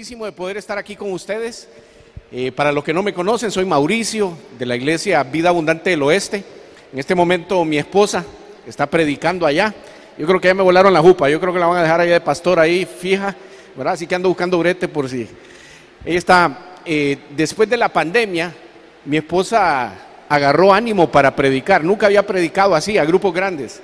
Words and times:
contentísimo 0.00 0.24
de 0.24 0.32
poder 0.32 0.56
estar 0.56 0.78
aquí 0.78 0.96
con 0.96 1.12
ustedes. 1.12 1.68
Eh, 2.32 2.52
para 2.52 2.72
los 2.72 2.82
que 2.82 2.94
no 2.94 3.02
me 3.02 3.12
conocen, 3.12 3.50
soy 3.50 3.66
Mauricio 3.66 4.32
de 4.58 4.64
la 4.64 4.74
iglesia 4.74 5.22
Vida 5.24 5.50
Abundante 5.50 5.90
del 5.90 6.02
Oeste. 6.02 6.42
En 6.90 6.98
este 6.98 7.14
momento 7.14 7.66
mi 7.66 7.76
esposa 7.76 8.24
está 8.66 8.86
predicando 8.86 9.44
allá. 9.44 9.74
Yo 10.16 10.26
creo 10.26 10.40
que 10.40 10.48
ya 10.48 10.54
me 10.54 10.62
volaron 10.62 10.94
la 10.94 11.02
jupa, 11.02 11.28
yo 11.28 11.38
creo 11.38 11.52
que 11.52 11.58
la 11.58 11.66
van 11.66 11.76
a 11.76 11.82
dejar 11.82 12.00
allá 12.00 12.14
de 12.14 12.20
pastor 12.22 12.58
ahí 12.58 12.86
fija, 12.86 13.36
¿verdad? 13.76 13.92
Así 13.92 14.06
que 14.06 14.14
ando 14.14 14.30
buscando 14.30 14.58
brete 14.58 14.88
por 14.88 15.06
si. 15.06 15.28
Ella 16.02 16.18
está, 16.18 16.58
eh, 16.86 17.18
después 17.36 17.68
de 17.68 17.76
la 17.76 17.90
pandemia, 17.90 18.54
mi 19.04 19.18
esposa 19.18 19.92
agarró 20.30 20.72
ánimo 20.72 21.12
para 21.12 21.36
predicar. 21.36 21.84
Nunca 21.84 22.06
había 22.06 22.26
predicado 22.26 22.74
así 22.74 22.96
a 22.96 23.04
grupos 23.04 23.34
grandes. 23.34 23.82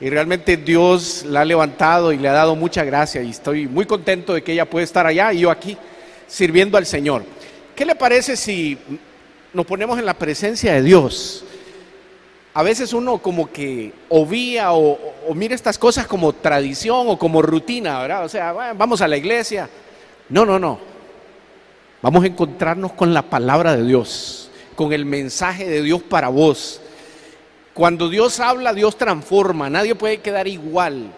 Y 0.00 0.10
realmente 0.10 0.56
Dios 0.56 1.24
la 1.26 1.40
ha 1.40 1.44
levantado 1.44 2.12
y 2.12 2.18
le 2.18 2.28
ha 2.28 2.32
dado 2.32 2.54
mucha 2.54 2.84
gracia 2.84 3.20
y 3.22 3.30
estoy 3.30 3.66
muy 3.66 3.84
contento 3.84 4.32
de 4.32 4.42
que 4.42 4.52
ella 4.52 4.68
puede 4.68 4.84
estar 4.84 5.06
allá 5.06 5.32
y 5.32 5.40
yo 5.40 5.50
aquí 5.50 5.76
sirviendo 6.28 6.78
al 6.78 6.86
Señor. 6.86 7.24
¿Qué 7.74 7.84
le 7.84 7.96
parece 7.96 8.36
si 8.36 8.78
nos 9.52 9.66
ponemos 9.66 9.98
en 9.98 10.06
la 10.06 10.14
presencia 10.14 10.74
de 10.74 10.82
Dios? 10.82 11.44
A 12.54 12.62
veces 12.62 12.92
uno 12.92 13.18
como 13.18 13.50
que 13.50 13.92
obvia 14.08 14.72
o, 14.72 14.98
mira 15.34 15.54
estas 15.54 15.78
cosas 15.78 16.06
como 16.06 16.32
tradición 16.32 17.06
o 17.08 17.18
como 17.18 17.42
rutina, 17.42 18.00
¿verdad? 18.00 18.24
O 18.24 18.28
sea, 18.28 18.52
vamos 18.52 19.00
a 19.00 19.08
la 19.08 19.16
iglesia. 19.16 19.68
No, 20.28 20.44
no, 20.46 20.58
no. 20.58 20.78
Vamos 22.02 22.22
a 22.22 22.26
encontrarnos 22.28 22.92
con 22.92 23.12
la 23.12 23.22
palabra 23.22 23.76
de 23.76 23.84
Dios, 23.84 24.50
con 24.76 24.92
el 24.92 25.04
mensaje 25.04 25.68
de 25.68 25.82
Dios 25.82 26.02
para 26.02 26.28
vos. 26.28 26.80
Cuando 27.78 28.08
Dios 28.08 28.40
habla, 28.40 28.74
Dios 28.74 28.98
transforma. 28.98 29.70
Nadie 29.70 29.94
puede 29.94 30.18
quedar 30.18 30.48
igual 30.48 31.12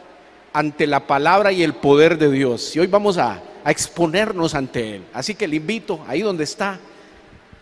ante 0.52 0.86
la 0.86 1.06
palabra 1.06 1.52
y 1.52 1.62
el 1.62 1.72
poder 1.72 2.18
de 2.18 2.30
Dios. 2.30 2.76
Y 2.76 2.80
hoy 2.80 2.86
vamos 2.86 3.16
a, 3.16 3.42
exponernos 3.64 4.54
ante 4.54 4.96
Él. 4.96 5.04
Así 5.14 5.34
que 5.34 5.48
le 5.48 5.56
invito, 5.56 6.04
ahí 6.06 6.20
donde 6.20 6.44
está, 6.44 6.78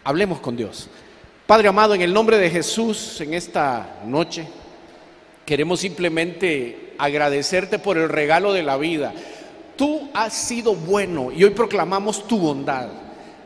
hablemos 0.02 0.40
con 0.40 0.56
Dios. 0.56 0.88
Padre 1.46 1.68
amado, 1.68 1.94
en 1.94 2.02
el 2.02 2.12
nombre 2.12 2.38
de 2.38 2.50
Jesús, 2.50 3.20
en 3.20 3.34
esta 3.34 4.00
noche, 4.04 4.48
queremos 5.46 5.78
simplemente 5.78 6.94
agradecerte 6.98 7.78
por 7.78 7.98
el 7.98 8.08
regalo 8.08 8.52
de 8.52 8.64
la 8.64 8.78
vida. 8.78 9.14
Tú 9.76 10.10
has 10.12 10.32
sido 10.32 10.74
bueno 10.74 11.30
y 11.30 11.44
hoy 11.44 11.50
proclamamos 11.50 12.26
tu 12.26 12.36
bondad. 12.36 12.88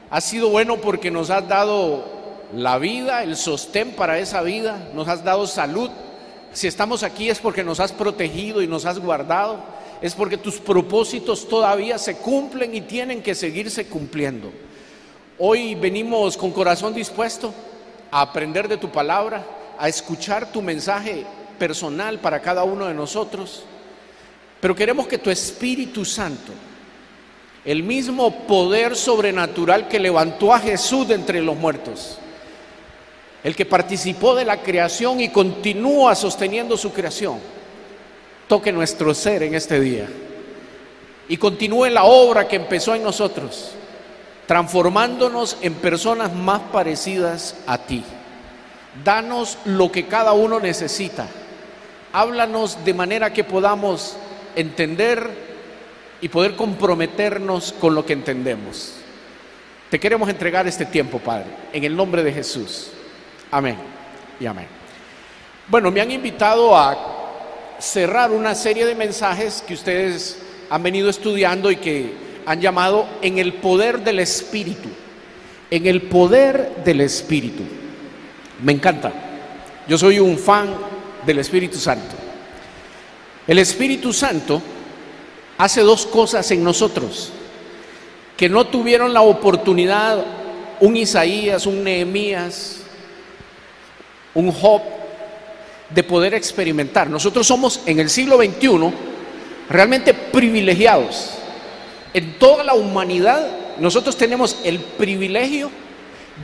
Has 0.09 0.25
sido 0.25 0.49
bueno 0.49 0.79
porque 0.79 1.11
nos 1.11 1.29
has 1.29 1.47
dado 1.47 2.12
la 2.55 2.79
vida, 2.79 3.23
el 3.23 3.37
sostén 3.37 3.93
para 3.93 4.19
esa 4.19 4.43
vida, 4.43 4.89
nos 4.95 5.09
has 5.09 5.25
dado 5.25 5.47
salud. 5.47 5.91
Si 6.53 6.67
estamos 6.67 7.03
aquí 7.03 7.31
es 7.31 7.39
porque 7.39 7.65
nos 7.65 7.81
has 7.81 7.93
protegido 7.93 8.63
y 8.63 8.67
nos 8.67 8.85
has 8.85 8.99
guardado, 8.99 9.59
es 10.03 10.15
porque 10.15 10.37
tus 10.37 10.59
propósitos 10.59 11.49
todavía 11.49 11.97
se 11.99 12.17
cumplen 12.17 12.75
y 12.75 12.83
tienen 12.83 13.23
que 13.23 13.35
seguirse 13.35 13.87
cumpliendo. 13.87 14.53
Hoy 15.39 15.75
venimos 15.75 16.37
con 16.37 16.53
corazón 16.53 16.93
dispuesto 16.93 17.55
a 18.11 18.21
aprender 18.21 18.69
de 18.69 18.77
tu 18.77 18.91
palabra, 18.91 19.45
a 19.79 19.89
escuchar 19.89 20.53
tu 20.53 20.61
mensaje 20.61 21.25
personal 21.59 22.19
para 22.19 22.43
cada 22.43 22.65
uno 22.65 22.87
de 22.87 22.95
nosotros, 22.95 23.65
pero 24.61 24.75
queremos 24.75 25.07
que 25.07 25.19
tu 25.19 25.31
Espíritu 25.31 26.05
Santo, 26.05 26.53
el 27.65 27.83
mismo 27.83 28.47
poder 28.47 28.95
sobrenatural 28.95 29.89
que 29.89 29.99
levantó 29.99 30.53
a 30.53 30.59
Jesús 30.59 31.09
de 31.09 31.15
entre 31.15 31.41
los 31.41 31.57
muertos, 31.57 32.19
el 33.45 33.57
que 33.57 33.67
participó 33.67 34.35
de 34.35 34.45
la 34.45 34.63
creación 34.63 35.21
y 35.21 35.31
continúa 35.31 36.15
sosteniendo 36.15 36.77
su 36.77 36.93
creación, 36.93 37.39
toque 38.49 38.73
nuestro 38.73 39.15
ser 39.15 39.43
en 39.43 39.55
este 39.55 39.81
día 39.81 40.09
y 41.29 41.37
continúe 41.37 41.87
la 41.87 42.05
obra 42.05 42.47
que 42.47 42.57
empezó 42.57 42.95
en 42.95 43.03
nosotros, 43.03 43.73
transformándonos 44.47 45.57
en 45.63 45.75
personas 45.75 46.33
más 46.35 46.61
parecidas 46.73 47.57
a 47.67 47.79
ti. 47.79 48.05
Danos 49.05 49.59
lo 49.65 49.91
que 49.91 50.07
cada 50.07 50.33
uno 50.33 50.61
necesita. 50.61 51.27
Háblanos 52.13 52.85
de 52.85 52.93
manera 52.93 53.33
que 53.33 53.45
podamos 53.45 54.17
entender 54.55 55.31
y 56.21 56.29
poder 56.29 56.55
comprometernos 56.55 57.73
con 57.73 57.95
lo 57.95 58.05
que 58.05 58.13
entendemos. 58.13 58.93
Te 59.89 59.99
queremos 59.99 60.29
entregar 60.29 60.67
este 60.69 60.85
tiempo, 60.85 61.19
Padre, 61.19 61.47
en 61.73 61.85
el 61.85 61.97
nombre 61.97 62.23
de 62.23 62.33
Jesús. 62.33 62.91
Amén 63.53 63.77
y 64.41 64.47
amén. 64.47 64.67
Bueno, 65.69 65.91
me 65.91 66.01
han 66.01 66.11
invitado 66.11 66.75
a 66.75 66.97
cerrar 67.79 68.31
una 68.31 68.55
serie 68.55 68.87
de 68.87 68.95
mensajes 68.95 69.63
que 69.67 69.75
ustedes 69.75 70.39
han 70.71 70.83
venido 70.83 71.11
estudiando 71.11 71.71
y 71.71 71.77
que 71.77 72.15
han 72.47 72.63
llamado 72.63 73.07
en 73.21 73.37
el 73.37 73.53
poder 73.53 74.01
del 74.01 74.21
Espíritu. 74.21 74.89
En 75.71 75.87
el 75.87 76.01
poder 76.01 76.83
del 76.83 77.03
Espíritu. 77.03 77.63
Me 78.63 78.73
encanta. 78.73 79.13
Yo 79.87 79.99
soy 79.99 80.19
un 80.19 80.39
fan 80.39 80.75
del 81.27 81.39
Espíritu 81.39 81.77
Santo. 81.77 82.17
El 83.47 83.59
Espíritu 83.59 84.15
Santo 84.15 84.63
hace 85.59 85.83
dos 85.83 86.07
cosas 86.07 86.51
en 86.53 86.65
nosotros 86.65 87.31
que 88.35 88.49
no 88.49 88.67
tuvieron 88.67 89.13
la 89.13 89.21
oportunidad 89.21 90.25
un 90.81 90.97
Isaías, 90.97 91.67
un 91.67 91.85
Nehemías, 91.85 92.82
un 94.35 94.53
Job 94.53 94.83
de 95.91 96.03
poder 96.03 96.35
experimentar. 96.35 97.09
Nosotros 97.09 97.47
somos 97.47 97.81
en 97.87 98.01
el 98.01 98.09
siglo 98.09 98.37
XXI 98.39 98.93
realmente 99.69 100.15
privilegiados. 100.15 101.31
En 102.15 102.39
toda 102.39 102.65
la 102.65 102.75
humanidad 102.75 103.47
nosotros 103.79 104.17
tenemos 104.17 104.59
el 104.65 104.79
privilegio 104.79 105.71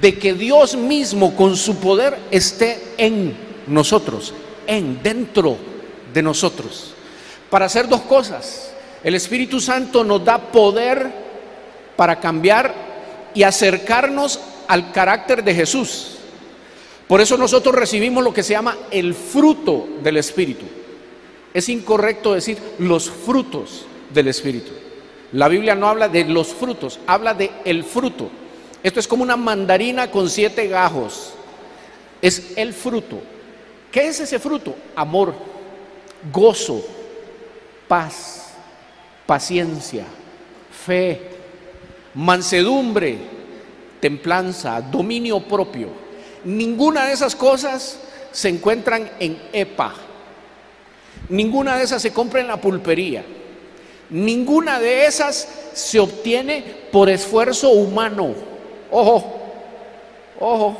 de 0.01 0.19
que 0.19 0.35
Dios 0.35 0.77
mismo 0.77 1.35
con 1.35 1.57
su 1.57 1.77
poder 1.77 2.17
esté 2.31 2.95
en 2.97 3.37
nosotros, 3.67 4.35
en, 4.67 5.03
dentro 5.03 5.57
de 6.13 6.23
nosotros. 6.23 6.95
Para 7.51 7.67
hacer 7.67 7.89
dos 7.89 8.03
cosas. 8.03 8.73
El 9.03 9.15
Espíritu 9.15 9.61
Santo 9.61 10.05
nos 10.05 10.25
da 10.25 10.39
poder 10.39 11.11
para 11.97 12.19
cambiar 12.19 12.75
y 13.35 13.43
acercarnos 13.43 14.41
al 14.67 14.93
carácter 14.93 15.45
de 15.45 15.55
Jesús. 15.55 16.18
Por 17.09 17.23
eso 17.23 17.39
nosotros 17.39 17.75
recibimos 17.75 18.23
lo 18.23 18.35
que 18.35 18.43
se 18.43 18.53
llama 18.53 18.77
el 18.91 19.15
fruto 19.15 19.89
del 20.03 20.19
Espíritu. 20.19 20.67
Es 21.55 21.71
incorrecto 21.71 22.35
decir 22.35 22.59
los 22.79 23.11
frutos 23.11 23.87
del 24.13 24.29
Espíritu. 24.29 24.71
La 25.33 25.49
Biblia 25.49 25.75
no 25.75 25.89
habla 25.89 26.09
de 26.09 26.25
los 26.25 26.49
frutos, 26.49 27.01
habla 27.07 27.33
de 27.33 27.51
el 27.65 27.83
fruto. 27.83 28.29
Esto 28.83 29.01
es 29.01 29.09
como 29.09 29.23
una 29.23 29.37
mandarina 29.37 30.11
con 30.11 30.29
siete 30.29 30.69
gajos. 30.69 31.33
Es 32.21 32.53
el 32.57 32.75
fruto. 32.75 33.21
¿Qué 33.91 34.09
es 34.09 34.21
ese 34.21 34.39
fruto? 34.39 34.75
Amor, 34.95 35.35
gozo, 36.31 36.85
paz, 37.89 38.53
paciencia, 39.25 40.05
fe, 40.85 41.23
mansedumbre, 42.15 43.19
templanza, 43.99 44.81
dominio 44.83 45.41
propio. 45.41 46.08
Ninguna 46.45 47.07
de 47.07 47.13
esas 47.13 47.35
cosas 47.35 47.99
se 48.33 48.49
encuentran 48.49 49.11
en 49.19 49.41
EPA. 49.53 49.95
Ninguna 51.29 51.77
de 51.77 51.85
esas 51.85 52.01
se 52.01 52.13
compra 52.13 52.41
en 52.41 52.49
la 52.49 52.61
pulpería. 52.61 53.25
Ninguna 54.11 54.81
de 54.81 55.07
esas 55.07 55.49
se 55.75 55.99
obtiene 55.99 56.63
por 56.93 57.11
esfuerzo 57.11 57.71
humano. 57.71 58.35
Ojo, 58.91 59.39
ojo, 60.41 60.77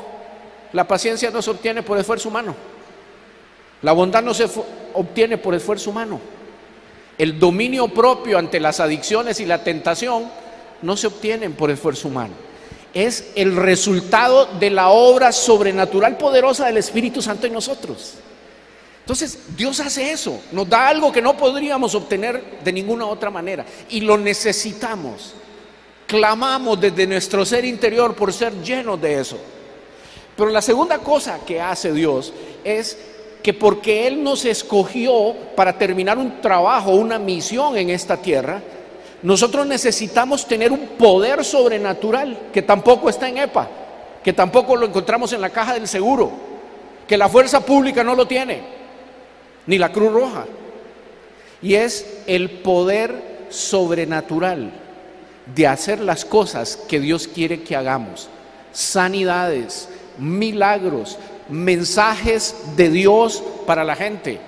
la 0.73 0.87
paciencia 0.87 1.31
no 1.31 1.43
se 1.43 1.51
obtiene 1.51 1.83
por 1.83 1.99
esfuerzo 1.99 2.29
humano. 2.29 2.55
La 3.83 3.93
bondad 3.93 4.23
no 4.23 4.35
se 4.35 4.49
obtiene 4.95 5.39
por 5.39 5.55
esfuerzo 5.55 5.91
humano. 5.91 6.21
El 7.19 7.39
dominio 7.39 7.89
propio 7.89 8.39
ante 8.39 8.61
las 8.61 8.81
adicciones 8.81 9.41
y 9.41 9.47
la 9.47 9.63
tentación 9.65 10.31
no 10.83 10.97
se 10.97 11.09
obtienen 11.09 11.55
por 11.55 11.71
esfuerzo 11.71 12.09
humano 12.09 12.48
es 12.95 13.33
el 13.35 13.57
resultado 13.57 14.47
de 14.59 14.71
la 14.71 14.89
obra 14.89 15.33
sobrenatural 15.33 16.17
poderosa 16.17 16.67
del 16.67 16.79
Espíritu 16.79 17.21
Santo 17.23 17.47
en 17.47 17.53
nosotros. 17.53 18.15
Entonces, 19.01 19.39
Dios 19.57 19.81
hace 19.81 20.11
eso, 20.11 20.41
nos 20.53 20.69
da 20.69 20.89
algo 20.89 21.11
que 21.11 21.23
no 21.23 21.37
podríamos 21.37 21.95
obtener 21.95 22.61
de 22.63 22.73
ninguna 22.73 23.07
otra 23.07 23.31
manera 23.31 23.65
y 23.89 24.01
lo 24.01 24.19
necesitamos. 24.19 25.35
Clamamos 26.07 26.81
desde 26.81 27.07
nuestro 27.07 27.45
ser 27.45 27.65
interior 27.65 28.15
por 28.15 28.33
ser 28.33 28.53
llenos 28.63 29.01
de 29.01 29.21
eso. 29.21 29.39
Pero 30.37 30.51
la 30.51 30.63
segunda 30.63 30.99
cosa 30.99 31.41
que 31.47 31.61
hace 31.61 31.93
Dios 31.93 32.33
es 32.65 32.99
que 33.43 33.55
porque 33.55 34.07
Él 34.07 34.23
nos 34.23 34.45
escogió 34.45 35.35
para 35.57 35.79
terminar 35.79 36.19
un 36.19 36.41
trabajo, 36.41 36.91
una 36.91 37.19
misión 37.19 37.77
en 37.77 37.91
esta 37.91 38.19
tierra, 38.19 38.63
nosotros 39.23 39.67
necesitamos 39.67 40.47
tener 40.47 40.71
un 40.73 40.87
poder 40.99 41.45
sobrenatural 41.45 42.39
que 42.53 42.63
tampoco 42.63 43.09
está 43.09 43.29
en 43.29 43.39
EPA, 43.39 43.69
que 44.23 44.33
tampoco 44.33 44.77
lo 44.77 44.87
encontramos 44.87 45.33
en 45.33 45.41
la 45.41 45.51
caja 45.51 45.75
del 45.75 45.89
seguro, 45.89 46.31
que 47.07 47.17
la 47.19 47.29
fuerza 47.29 47.61
pública 47.61 48.05
no 48.05 48.15
lo 48.15 48.27
tiene, 48.27 48.61
ni 49.67 49.79
la 49.79 49.91
Cruz 49.91 50.13
Roja. 50.13 50.45
Y 51.61 51.75
es 51.75 52.21
el 52.27 52.51
poder 52.51 53.47
sobrenatural 53.51 54.71
de 55.55 55.67
hacer 55.67 56.01
las 56.01 56.25
cosas 56.25 56.77
que 56.77 57.01
Dios 57.01 57.27
quiere 57.27 57.63
que 57.63 57.75
hagamos. 57.75 58.29
Sanidades, 58.73 59.89
milagros, 60.19 61.19
mensajes 61.49 62.55
de 62.77 62.91
Dios 62.91 63.43
para 63.67 63.83
la 63.83 63.97
gente, 63.97 64.39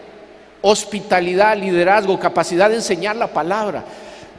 hospitalidad, 0.63 1.57
liderazgo, 1.57 2.21
capacidad 2.21 2.69
de 2.69 2.77
enseñar 2.77 3.17
la 3.17 3.29
palabra. 3.29 3.85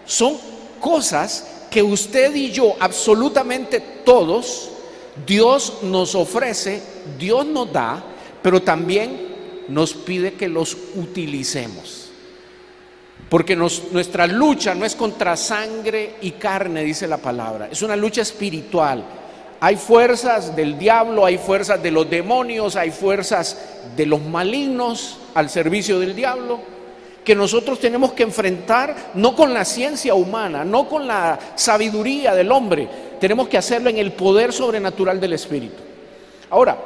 Son 0.05 0.37
cosas 0.79 1.47
que 1.69 1.81
usted 1.81 2.35
y 2.35 2.51
yo, 2.51 2.75
absolutamente 2.79 3.79
todos, 4.03 4.69
Dios 5.25 5.79
nos 5.83 6.15
ofrece, 6.15 6.81
Dios 7.17 7.45
nos 7.45 7.71
da, 7.71 8.03
pero 8.41 8.61
también 8.61 9.65
nos 9.69 9.93
pide 9.93 10.33
que 10.33 10.49
los 10.49 10.75
utilicemos. 10.95 12.09
Porque 13.29 13.55
nuestra 13.55 14.27
lucha 14.27 14.75
no 14.75 14.85
es 14.85 14.95
contra 14.95 15.37
sangre 15.37 16.15
y 16.21 16.31
carne, 16.31 16.83
dice 16.83 17.07
la 17.07 17.17
palabra, 17.17 17.69
es 17.71 17.81
una 17.81 17.95
lucha 17.95 18.21
espiritual. 18.21 19.05
Hay 19.61 19.77
fuerzas 19.77 20.53
del 20.55 20.77
diablo, 20.77 21.25
hay 21.25 21.37
fuerzas 21.37 21.81
de 21.81 21.91
los 21.91 22.09
demonios, 22.09 22.75
hay 22.75 22.91
fuerzas 22.91 23.57
de 23.95 24.05
los 24.05 24.19
malignos 24.21 25.19
al 25.33 25.49
servicio 25.49 25.99
del 25.99 26.15
diablo 26.15 26.59
que 27.23 27.35
nosotros 27.35 27.79
tenemos 27.79 28.13
que 28.13 28.23
enfrentar 28.23 29.11
no 29.13 29.35
con 29.35 29.53
la 29.53 29.63
ciencia 29.63 30.15
humana, 30.15 30.65
no 30.65 30.87
con 30.87 31.07
la 31.07 31.37
sabiduría 31.55 32.33
del 32.33 32.51
hombre, 32.51 32.87
tenemos 33.19 33.47
que 33.47 33.57
hacerlo 33.57 33.89
en 33.89 33.97
el 33.97 34.13
poder 34.13 34.51
sobrenatural 34.51 35.19
del 35.19 35.33
Espíritu. 35.33 35.81
Ahora, 36.49 36.77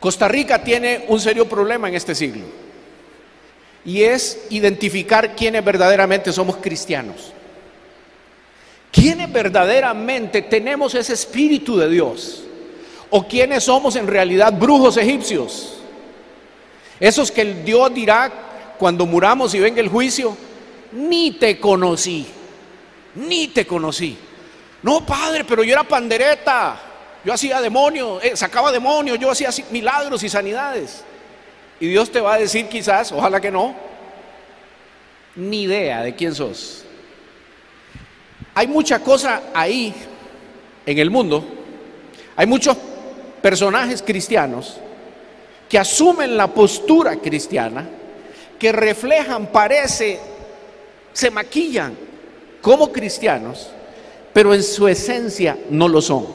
Costa 0.00 0.26
Rica 0.26 0.62
tiene 0.62 1.04
un 1.08 1.20
serio 1.20 1.48
problema 1.48 1.88
en 1.88 1.94
este 1.94 2.14
siglo 2.14 2.44
y 3.84 4.02
es 4.02 4.46
identificar 4.50 5.36
quiénes 5.36 5.64
verdaderamente 5.64 6.32
somos 6.32 6.56
cristianos. 6.56 7.32
¿Quiénes 8.90 9.32
verdaderamente 9.32 10.42
tenemos 10.42 10.94
ese 10.94 11.12
espíritu 11.12 11.76
de 11.76 11.88
Dios? 11.88 12.42
¿O 13.08 13.26
quiénes 13.26 13.64
somos 13.64 13.94
en 13.94 14.06
realidad 14.06 14.52
brujos 14.52 14.96
egipcios? 14.96 15.76
Esos 16.98 17.30
que 17.30 17.42
el 17.42 17.64
Dios 17.64 17.94
dirá 17.94 18.49
cuando 18.80 19.04
muramos 19.04 19.54
y 19.54 19.60
venga 19.60 19.78
el 19.78 19.88
juicio, 19.90 20.34
ni 20.92 21.32
te 21.32 21.60
conocí, 21.60 22.26
ni 23.14 23.48
te 23.48 23.66
conocí. 23.66 24.16
No, 24.82 25.04
padre, 25.04 25.44
pero 25.44 25.62
yo 25.62 25.74
era 25.74 25.84
pandereta, 25.84 26.80
yo 27.22 27.34
hacía 27.34 27.60
demonios, 27.60 28.24
eh, 28.24 28.34
sacaba 28.34 28.72
demonios, 28.72 29.18
yo 29.18 29.30
hacía 29.30 29.50
milagros 29.70 30.22
y 30.22 30.30
sanidades. 30.30 31.04
Y 31.78 31.88
Dios 31.88 32.10
te 32.10 32.22
va 32.22 32.32
a 32.32 32.38
decir 32.38 32.68
quizás, 32.68 33.12
ojalá 33.12 33.38
que 33.38 33.50
no, 33.50 33.74
ni 35.36 35.64
idea 35.64 36.00
de 36.00 36.14
quién 36.14 36.34
sos. 36.34 36.86
Hay 38.54 38.66
mucha 38.66 39.00
cosa 39.00 39.42
ahí 39.52 39.94
en 40.86 40.98
el 40.98 41.10
mundo, 41.10 41.44
hay 42.34 42.46
muchos 42.46 42.78
personajes 43.42 44.02
cristianos 44.02 44.78
que 45.68 45.78
asumen 45.78 46.34
la 46.34 46.46
postura 46.46 47.16
cristiana, 47.16 47.86
que 48.60 48.70
reflejan, 48.70 49.46
parece, 49.46 50.20
se 51.12 51.30
maquillan 51.30 51.96
como 52.60 52.92
cristianos, 52.92 53.70
pero 54.34 54.54
en 54.54 54.62
su 54.62 54.86
esencia 54.86 55.58
no 55.70 55.88
lo 55.88 56.00
son. 56.02 56.26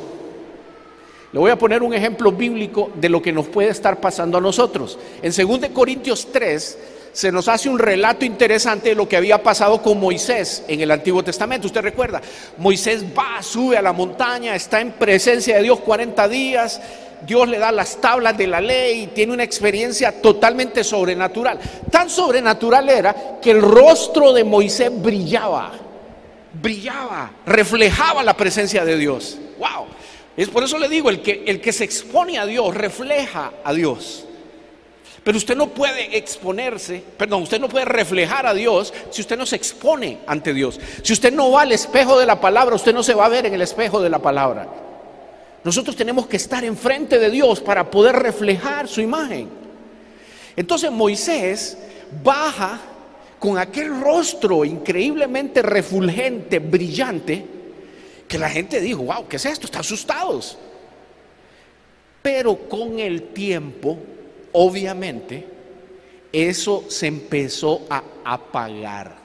Le 1.31 1.39
voy 1.39 1.51
a 1.51 1.57
poner 1.57 1.83
un 1.83 1.94
ejemplo 1.94 2.31
bíblico 2.31 2.92
de 2.95 3.10
lo 3.10 3.22
que 3.22 3.31
nos 3.31 3.48
puede 3.48 3.69
estar 3.69 4.01
pasando 4.01 4.38
a 4.38 4.42
nosotros. 4.42 4.98
En 5.22 5.31
2 5.31 5.69
Corintios 5.69 6.31
3 6.31 6.77
se 7.12 7.31
nos 7.31 7.48
hace 7.48 7.69
un 7.69 7.77
relato 7.77 8.25
interesante 8.25 8.89
de 8.89 8.95
lo 8.95 9.07
que 9.07 9.18
había 9.18 9.44
pasado 9.44 9.81
con 9.81 10.00
Moisés 10.00 10.66
en 10.68 10.81
el 10.81 10.92
Antiguo 10.92 11.24
Testamento. 11.24 11.68
Usted 11.68 11.81
recuerda, 11.81 12.21
Moisés 12.57 13.06
va, 13.18 13.42
sube 13.44 13.78
a 13.78 13.81
la 13.81 13.94
montaña, 13.94 14.56
está 14.56 14.81
en 14.81 14.94
presencia 14.94 15.57
de 15.57 15.63
Dios 15.63 15.80
40 15.81 16.28
días, 16.28 16.81
Dios 17.26 17.48
le 17.48 17.60
da 17.60 17.72
las 17.72 18.00
tablas 18.02 18.38
de 18.38 18.48
la 18.48 18.62
ley, 18.62 19.12
tiene 19.14 19.34
una 19.34 19.44
experiencia 19.44 20.22
totalmente 20.22 20.84
sobrenatural. 20.84 21.60
Tan 21.92 22.10
sobrenatural 22.10 22.90
era 22.90 23.40
que 23.42 23.52
el 23.52 23.62
rostro 23.62 24.34
de 24.34 24.44
Moisés 24.44 24.92
brillaba, 24.94 25.72
brillaba, 26.62 27.32
reflejaba 27.46 28.24
la 28.24 28.36
presencia 28.36 28.84
de 28.86 28.98
Dios. 28.98 29.38
¡Wow! 29.58 29.88
Es 30.38 30.50
por 30.50 30.64
eso 30.64 30.78
le 30.78 30.90
digo, 30.90 31.10
el 31.10 31.22
que, 31.22 31.44
el 31.48 31.62
que 31.62 31.72
se 31.72 31.84
expone 31.84 32.38
a 32.38 32.46
Dios 32.46 32.74
refleja 32.74 33.54
a 33.64 33.74
Dios. 33.74 34.26
Pero 35.24 35.40
usted 35.40 35.56
no 35.56 35.70
puede 35.70 36.18
exponerse, 36.18 37.04
perdón, 37.18 37.42
usted 37.42 37.60
no 37.60 37.68
puede 37.68 37.86
reflejar 37.86 38.46
a 38.46 38.54
Dios 38.54 38.94
si 39.10 39.22
usted 39.22 39.36
no 39.36 39.48
se 39.48 39.56
expone 39.56 40.20
ante 40.28 40.54
Dios. 40.54 40.80
Si 41.02 41.14
usted 41.14 41.34
no 41.34 41.50
va 41.50 41.64
al 41.64 41.72
espejo 41.72 42.20
de 42.20 42.28
la 42.28 42.40
palabra, 42.40 42.76
usted 42.76 42.94
no 42.94 43.02
se 43.02 43.16
va 43.16 43.26
a 43.26 43.30
ver 43.30 43.48
en 43.48 43.56
el 43.56 43.62
espejo 43.64 44.02
de 44.02 44.12
la 44.12 44.20
palabra. 44.20 44.68
Nosotros 45.66 45.96
tenemos 45.96 46.28
que 46.28 46.38
estar 46.38 46.64
enfrente 46.64 47.18
de 47.18 47.32
Dios 47.32 47.60
para 47.60 47.90
poder 47.90 48.16
reflejar 48.18 48.88
su 48.88 49.02
imagen. 49.02 49.50
Entonces 50.56 50.92
Moisés 50.92 51.76
baja 52.24 52.80
con 53.40 53.58
aquel 53.58 54.00
rostro 54.00 54.64
increíblemente 54.64 55.64
refulgente, 55.64 56.60
brillante, 56.60 57.44
que 58.28 58.38
la 58.38 58.48
gente 58.48 58.80
dijo, 58.80 59.06
wow, 59.06 59.28
¿qué 59.28 59.38
es 59.38 59.46
esto? 59.48 59.66
Están 59.66 59.82
asustados. 59.82 60.56
Pero 62.22 62.70
con 62.70 63.00
el 63.00 63.30
tiempo, 63.30 63.98
obviamente, 64.52 65.48
eso 66.32 66.86
se 66.90 67.08
empezó 67.08 67.88
a 67.90 68.04
apagar. 68.24 69.25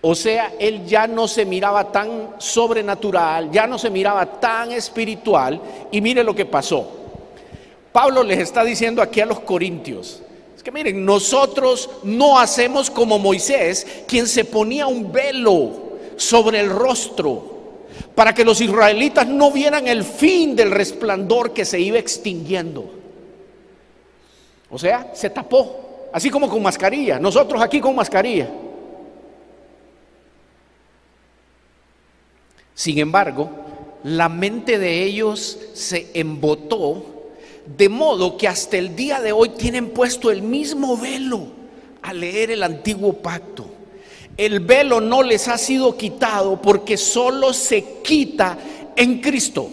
O 0.00 0.14
sea, 0.14 0.52
él 0.60 0.86
ya 0.86 1.06
no 1.06 1.26
se 1.26 1.44
miraba 1.44 1.90
tan 1.90 2.34
sobrenatural, 2.38 3.50
ya 3.50 3.66
no 3.66 3.78
se 3.78 3.90
miraba 3.90 4.26
tan 4.40 4.70
espiritual. 4.70 5.60
Y 5.90 6.00
mire 6.00 6.22
lo 6.22 6.34
que 6.34 6.46
pasó. 6.46 6.88
Pablo 7.90 8.22
les 8.22 8.38
está 8.38 8.62
diciendo 8.62 9.02
aquí 9.02 9.20
a 9.20 9.26
los 9.26 9.40
corintios, 9.40 10.22
es 10.56 10.62
que 10.62 10.70
miren, 10.70 11.04
nosotros 11.04 11.90
no 12.04 12.38
hacemos 12.38 12.90
como 12.90 13.18
Moisés, 13.18 13.86
quien 14.06 14.28
se 14.28 14.44
ponía 14.44 14.86
un 14.86 15.10
velo 15.10 15.72
sobre 16.16 16.60
el 16.60 16.70
rostro 16.70 17.56
para 18.14 18.34
que 18.34 18.44
los 18.44 18.60
israelitas 18.60 19.26
no 19.26 19.50
vieran 19.50 19.88
el 19.88 20.04
fin 20.04 20.54
del 20.54 20.70
resplandor 20.70 21.52
que 21.52 21.64
se 21.64 21.80
iba 21.80 21.98
extinguiendo. 21.98 22.88
O 24.70 24.78
sea, 24.78 25.10
se 25.14 25.30
tapó, 25.30 26.08
así 26.12 26.30
como 26.30 26.48
con 26.48 26.62
mascarilla, 26.62 27.18
nosotros 27.18 27.60
aquí 27.62 27.80
con 27.80 27.94
mascarilla. 27.96 28.48
Sin 32.78 32.98
embargo, 33.00 33.50
la 34.04 34.28
mente 34.28 34.78
de 34.78 35.02
ellos 35.02 35.58
se 35.72 36.12
embotó 36.14 37.04
de 37.76 37.88
modo 37.88 38.36
que 38.36 38.46
hasta 38.46 38.78
el 38.78 38.94
día 38.94 39.20
de 39.20 39.32
hoy 39.32 39.48
tienen 39.48 39.90
puesto 39.90 40.30
el 40.30 40.42
mismo 40.42 40.96
velo 40.96 41.48
al 42.02 42.20
leer 42.20 42.52
el 42.52 42.62
antiguo 42.62 43.14
pacto. 43.14 43.68
El 44.36 44.60
velo 44.60 45.00
no 45.00 45.24
les 45.24 45.48
ha 45.48 45.58
sido 45.58 45.96
quitado 45.96 46.62
porque 46.62 46.96
solo 46.96 47.52
se 47.52 47.82
quita 48.04 48.56
en 48.94 49.20
Cristo. 49.20 49.68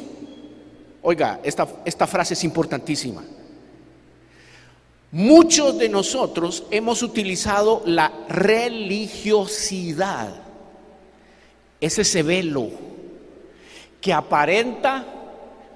Oiga, 1.03 1.41
esta, 1.43 1.67
esta 1.85 2.07
frase 2.07 2.33
es 2.33 2.43
importantísima. 2.43 3.23
Muchos 5.11 5.77
de 5.77 5.89
nosotros 5.89 6.63
hemos 6.71 7.03
utilizado 7.03 7.83
la 7.85 8.11
religiosidad. 8.29 10.41
Es 11.79 11.99
ese 11.99 12.23
velo 12.23 12.94
que 14.05 14.13
aparenta, 14.13 15.03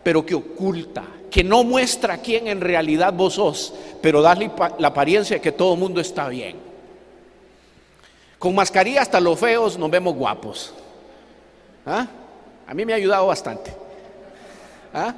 pero 0.03 0.24
que 0.24 0.36
oculta, 0.36 1.03
que 1.31 1.43
no 1.43 1.63
muestra 1.63 2.19
quién 2.19 2.48
en 2.48 2.62
realidad 2.62 3.12
vos 3.12 3.33
sos, 3.33 3.74
pero 4.03 4.21
da 4.21 4.38
la 4.77 4.89
apariencia 4.89 5.38
de 5.38 5.41
que 5.41 5.51
todo 5.51 5.74
el 5.74 5.79
mundo 5.79 6.00
está 6.00 6.27
bien. 6.27 6.55
Con 8.38 8.53
mascarilla 8.53 9.01
hasta 9.01 9.19
los 9.19 9.39
feos 9.39 9.79
nos 9.79 9.89
vemos 9.89 10.13
guapos. 10.13 10.75
¿Ah? 11.88 12.05
A 12.67 12.74
mí 12.75 12.86
me 12.86 12.93
ha 12.93 12.98
ayudado 12.98 13.25
bastante. 13.25 13.74
¿Ah? 14.93 15.12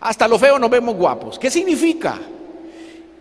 Hasta 0.00 0.26
los 0.26 0.40
feos 0.40 0.58
nos 0.58 0.70
vemos 0.70 0.96
guapos. 0.96 1.38
¿Qué 1.38 1.50
significa? 1.50 2.18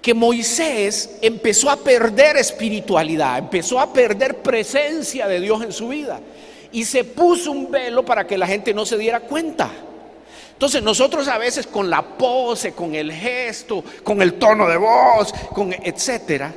Que 0.01 0.13
Moisés 0.13 1.17
empezó 1.21 1.69
a 1.69 1.75
perder 1.75 2.37
espiritualidad, 2.37 3.39
empezó 3.39 3.77
a 3.77 3.91
perder 3.91 4.37
presencia 4.37 5.27
de 5.27 5.41
Dios 5.41 5.61
en 5.63 5.73
su 5.73 5.89
vida 5.89 6.21
y 6.75 6.84
se 6.84 7.05
puso 7.05 7.53
un 7.53 7.72
velo 7.72 8.03
para 8.03 8.27
que 8.27 8.38
la 8.38 8.46
gente 8.46 8.74
no 8.74 8.86
se 8.86 8.98
diera 8.98 9.22
cuenta. 9.22 9.72
Entonces 10.51 10.84
nosotros 10.84 11.25
a 11.29 11.38
veces 11.38 11.65
con 11.65 11.89
la 11.89 12.01
pose, 12.01 12.74
con 12.74 12.94
el 12.94 13.13
gesto, 13.13 13.82
con 14.03 14.22
el 14.22 14.34
tono 14.34 14.67
de 14.67 14.75
voz, 14.75 15.32
con 15.53 15.72
etcétera, 15.72 16.53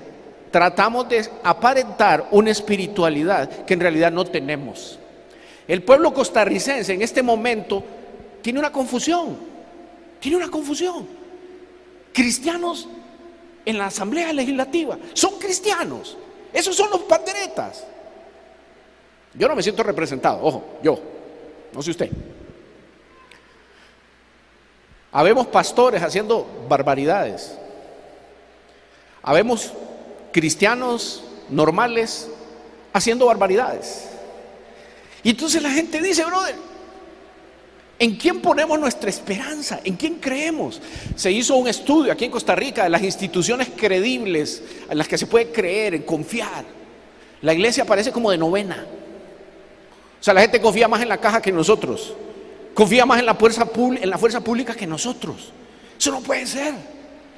tratamos 0.50 1.08
de 1.08 1.24
aparentar 1.44 2.26
una 2.32 2.50
espiritualidad 2.50 3.64
que 3.64 3.74
en 3.74 3.80
realidad 3.80 4.10
no 4.10 4.24
tenemos. 4.24 4.98
El 5.68 5.84
pueblo 5.84 6.12
costarricense 6.12 6.92
en 6.92 7.02
este 7.02 7.22
momento 7.22 7.84
tiene 8.42 8.58
una 8.58 8.72
confusión, 8.72 9.38
tiene 10.18 10.36
una 10.36 10.50
confusión. 10.50 11.06
Cristianos 12.12 12.88
en 13.64 13.78
la 13.78 13.86
Asamblea 13.86 14.32
Legislativa 14.32 14.98
son 15.12 15.38
cristianos, 15.38 16.16
esos 16.52 16.74
son 16.74 16.90
los 16.90 17.02
panderetas. 17.02 17.84
Yo 19.38 19.46
no 19.46 19.54
me 19.54 19.62
siento 19.62 19.84
representado, 19.84 20.40
ojo, 20.42 20.64
yo, 20.82 20.98
no 21.72 21.80
sé 21.80 21.92
usted. 21.92 22.10
Habemos 25.12 25.46
pastores 25.46 26.02
haciendo 26.02 26.46
barbaridades. 26.68 27.56
Habemos 29.22 29.72
cristianos 30.32 31.22
normales 31.48 32.28
haciendo 32.92 33.26
barbaridades. 33.26 34.08
Y 35.22 35.30
entonces 35.30 35.62
la 35.62 35.70
gente 35.70 36.02
dice, 36.02 36.24
brother, 36.24 36.56
¿en 37.98 38.16
quién 38.16 38.40
ponemos 38.40 38.78
nuestra 38.78 39.08
esperanza? 39.08 39.80
¿En 39.84 39.96
quién 39.96 40.16
creemos? 40.16 40.80
Se 41.14 41.30
hizo 41.30 41.56
un 41.56 41.68
estudio 41.68 42.12
aquí 42.12 42.24
en 42.24 42.30
Costa 42.30 42.54
Rica 42.54 42.84
de 42.84 42.90
las 42.90 43.02
instituciones 43.02 43.68
credibles 43.76 44.62
en 44.90 44.98
las 44.98 45.06
que 45.06 45.16
se 45.16 45.26
puede 45.26 45.52
creer, 45.52 45.94
en 45.94 46.02
confiar. 46.02 46.64
La 47.42 47.54
iglesia 47.54 47.84
parece 47.84 48.10
como 48.10 48.30
de 48.30 48.38
novena. 48.38 48.84
O 50.20 50.24
sea, 50.24 50.34
la 50.34 50.40
gente 50.40 50.60
confía 50.60 50.88
más 50.88 51.02
en 51.02 51.08
la 51.08 51.18
caja 51.18 51.40
que 51.40 51.52
nosotros. 51.52 52.14
Confía 52.74 53.06
más 53.06 53.18
en 53.20 53.26
la 53.26 53.34
fuerza, 53.34 53.68
en 54.00 54.10
la 54.10 54.18
fuerza 54.18 54.40
pública 54.40 54.74
que 54.74 54.86
nosotros. 54.86 55.52
Eso 55.98 56.10
no 56.10 56.20
puede 56.20 56.46
ser. 56.46 56.74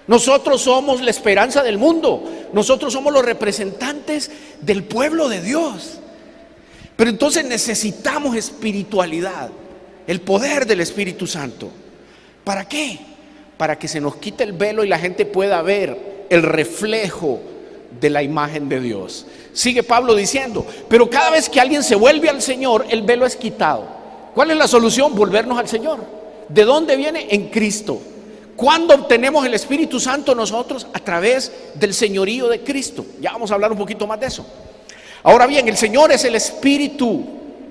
Nosotros 0.07 0.63
somos 0.63 1.01
la 1.01 1.11
esperanza 1.11 1.63
del 1.63 1.79
mundo. 1.79 2.49
Nosotros 2.53 2.93
somos 2.93 3.13
los 3.13 3.25
representantes 3.25 4.31
del 4.61 4.85
pueblo 4.85 5.29
de 5.29 5.41
Dios. 5.41 6.01
Pero 6.97 7.11
entonces 7.11 7.45
necesitamos 7.45 8.37
espiritualidad, 8.37 9.51
el 10.07 10.21
poder 10.21 10.67
del 10.67 10.81
Espíritu 10.81 11.27
Santo. 11.27 11.71
¿Para 12.45 12.69
qué? 12.69 12.99
Para 13.57 13.79
que 13.79 13.89
se 13.89 14.01
nos 14.01 14.17
quite 14.17 14.45
el 14.45 14.53
velo 14.53 14.85
y 14.85 14.89
la 14.89 14.99
gente 14.99 15.25
pueda 15.25 15.63
ver 15.63 16.27
el 16.29 16.43
reflejo 16.43 17.41
de 18.01 18.11
la 18.11 18.23
imagen 18.23 18.69
de 18.69 18.81
Dios. 18.81 19.27
Sigue 19.52 19.83
Pablo 19.83 20.14
diciendo, 20.14 20.64
pero 20.88 21.11
cada 21.11 21.30
vez 21.30 21.49
que 21.49 21.61
alguien 21.61 21.83
se 21.83 21.97
vuelve 21.97 22.28
al 22.28 22.40
Señor, 22.40 22.87
el 22.88 23.02
velo 23.02 23.26
es 23.26 23.37
quitado. 23.37 23.85
¿Cuál 24.35 24.52
es 24.52 24.57
la 24.57 24.69
solución? 24.69 25.14
Volvernos 25.14 25.59
al 25.59 25.69
Señor. 25.69 25.99
¿De 26.49 26.64
dónde 26.64 26.97
viene? 26.97 27.26
En 27.30 27.49
Cristo. 27.49 28.00
¿Cuándo 28.57 28.95
obtenemos 28.95 29.45
el 29.47 29.54
Espíritu 29.54 29.99
Santo 29.99 30.35
nosotros? 30.35 30.87
A 30.92 30.99
través 30.99 31.50
del 31.75 31.95
señorío 31.95 32.49
de 32.49 32.61
Cristo. 32.61 33.07
Ya 33.21 33.33
vamos 33.33 33.50
a 33.50 33.54
hablar 33.54 33.73
un 33.73 33.78
poquito 33.78 34.07
más 34.07 34.21
de 34.21 34.26
eso. 34.26 34.45
Ahora 35.23 35.47
bien, 35.47 35.66
el 35.69 35.76
Señor 35.76 36.12
es 36.12 36.25
el 36.25 36.35
Espíritu. 36.35 37.25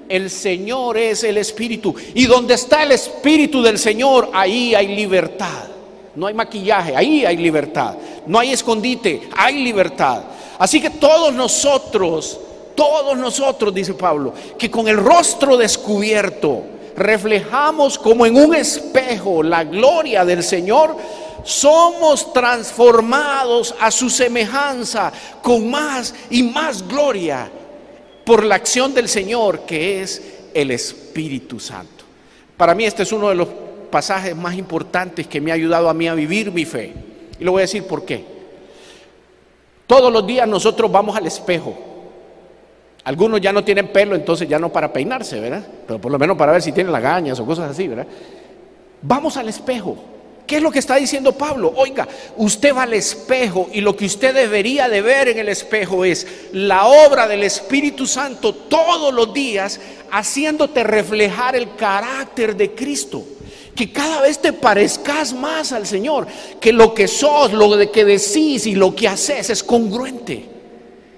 El 0.09 0.29
Señor 0.29 0.97
es 0.97 1.23
el 1.23 1.37
Espíritu. 1.37 1.95
Y 2.15 2.25
donde 2.25 2.55
está 2.55 2.83
el 2.83 2.91
Espíritu 2.91 3.61
del 3.61 3.77
Señor, 3.77 4.31
ahí 4.33 4.73
hay 4.73 4.87
libertad. 4.95 5.65
No 6.15 6.27
hay 6.27 6.33
maquillaje, 6.33 6.95
ahí 6.95 7.25
hay 7.25 7.37
libertad. 7.37 7.95
No 8.25 8.39
hay 8.39 8.51
escondite, 8.51 9.29
hay 9.37 9.63
libertad. 9.63 10.23
Así 10.59 10.81
que 10.81 10.89
todos 10.89 11.33
nosotros, 11.33 12.39
todos 12.75 13.17
nosotros, 13.17 13.73
dice 13.73 13.93
Pablo, 13.93 14.33
que 14.57 14.69
con 14.69 14.87
el 14.89 14.97
rostro 14.97 15.55
descubierto, 15.57 16.63
reflejamos 16.97 17.97
como 17.97 18.25
en 18.25 18.35
un 18.35 18.53
espejo 18.53 19.41
la 19.41 19.63
gloria 19.63 20.25
del 20.25 20.43
Señor, 20.43 20.97
somos 21.45 22.33
transformados 22.33 23.73
a 23.79 23.89
su 23.89 24.09
semejanza 24.09 25.13
con 25.41 25.71
más 25.71 26.13
y 26.29 26.43
más 26.43 26.85
gloria 26.85 27.49
por 28.25 28.43
la 28.43 28.55
acción 28.55 28.93
del 28.93 29.07
Señor 29.07 29.61
que 29.61 30.01
es 30.01 30.21
el 30.53 30.71
Espíritu 30.71 31.57
Santo. 31.57 32.03
Para 32.57 32.75
mí 32.75 32.83
este 32.83 33.03
es 33.03 33.11
uno 33.13 33.29
de 33.29 33.35
los 33.35 33.47
pasajes 33.89 34.35
más 34.35 34.55
importantes 34.55 35.25
que 35.25 35.39
me 35.39 35.51
ha 35.51 35.53
ayudado 35.53 35.89
a 35.89 35.93
mí 35.93 36.09
a 36.09 36.13
vivir 36.13 36.51
mi 36.51 36.65
fe. 36.65 36.93
Y 37.39 37.43
lo 37.45 37.53
voy 37.53 37.61
a 37.61 37.63
decir 37.63 37.85
por 37.85 38.03
qué. 38.03 38.38
Todos 39.89 40.13
los 40.13 40.25
días 40.25 40.47
nosotros 40.47 40.89
vamos 40.89 41.17
al 41.17 41.25
espejo 41.25 41.89
algunos 43.09 43.41
ya 43.41 43.51
no 43.51 43.63
tienen 43.63 43.87
pelo, 43.87 44.15
entonces 44.15 44.47
ya 44.47 44.59
no 44.59 44.69
para 44.69 44.93
peinarse, 44.93 45.39
¿verdad? 45.39 45.65
Pero 45.87 45.99
por 45.99 46.11
lo 46.11 46.19
menos 46.19 46.37
para 46.37 46.51
ver 46.51 46.61
si 46.61 46.71
tienen 46.71 46.91
lagañas 46.91 47.39
o 47.39 47.45
cosas 47.45 47.71
así, 47.71 47.87
¿verdad? 47.87 48.05
Vamos 49.01 49.35
al 49.35 49.49
espejo. 49.49 49.97
¿Qué 50.45 50.57
es 50.57 50.61
lo 50.61 50.69
que 50.69 50.77
está 50.77 50.95
diciendo 50.95 51.31
Pablo? 51.31 51.73
Oiga, 51.75 52.07
usted 52.37 52.75
va 52.75 52.83
al 52.83 52.93
espejo 52.93 53.67
y 53.71 53.81
lo 53.81 53.95
que 53.95 54.05
usted 54.05 54.33
debería 54.33 54.89
de 54.89 55.01
ver 55.01 55.29
en 55.29 55.39
el 55.39 55.49
espejo 55.49 56.05
es 56.05 56.27
la 56.51 56.85
obra 56.85 57.27
del 57.27 57.43
Espíritu 57.43 58.05
Santo 58.05 58.53
todos 58.53 59.11
los 59.11 59.33
días 59.33 59.79
haciéndote 60.11 60.83
reflejar 60.83 61.55
el 61.55 61.75
carácter 61.75 62.55
de 62.55 62.75
Cristo. 62.75 63.23
Que 63.79 63.93
cada 63.93 64.19
vez 64.19 64.39
te 64.39 64.51
parezcas 64.51 65.31
más 65.33 65.71
al 65.71 65.87
Señor, 65.87 66.27
que 66.59 66.73
lo 66.73 66.93
que 66.93 67.07
sos, 67.07 67.53
lo 67.53 67.77
de 67.77 67.89
que 67.89 68.03
decís 68.03 68.67
y 68.67 68.75
lo 68.75 68.93
que 68.93 69.07
haces 69.07 69.49
es 69.49 69.63
congruente. 69.63 70.45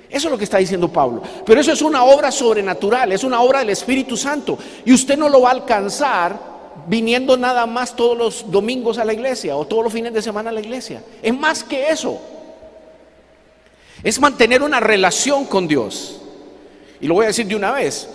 Eso 0.08 0.28
es 0.28 0.32
lo 0.32 0.38
que 0.38 0.44
está 0.44 0.60
diciendo 0.60 0.88
Pablo. 0.88 1.24
Pero 1.44 1.60
eso 1.60 1.72
es 1.72 1.82
una 1.82 2.04
obra 2.04 2.32
sobrenatural, 2.32 3.14
es 3.14 3.24
una 3.24 3.42
obra 3.42 3.62
del 3.62 3.72
Espíritu 3.72 4.16
Santo. 4.16 4.60
Y 4.86 4.94
usted 4.94 5.18
no 5.18 5.28
lo 5.28 5.42
va 5.42 5.50
a 5.50 5.54
alcanzar 5.54 6.40
viniendo 6.86 7.36
nada 7.36 7.66
más 7.66 7.96
todos 7.96 8.16
los 8.16 8.52
domingos 8.52 9.00
a 9.00 9.06
la 9.06 9.14
iglesia 9.14 9.58
o 9.58 9.66
todos 9.66 9.86
los 9.86 9.92
fines 9.92 10.14
de 10.14 10.22
semana 10.22 10.52
a 10.52 10.54
la 10.54 10.60
iglesia. 10.60 11.04
Es 11.20 11.36
más 11.36 11.64
que 11.64 11.90
eso. 11.90 12.22
Es 14.04 14.20
mantener 14.20 14.62
una 14.62 14.80
relación 14.80 15.46
con 15.46 15.68
Dios. 15.68 16.22
Y 17.00 17.08
lo 17.08 17.16
voy 17.16 17.24
a 17.24 17.30
decir 17.30 17.48
de 17.48 17.56
una 17.56 17.72
vez. 17.72 18.08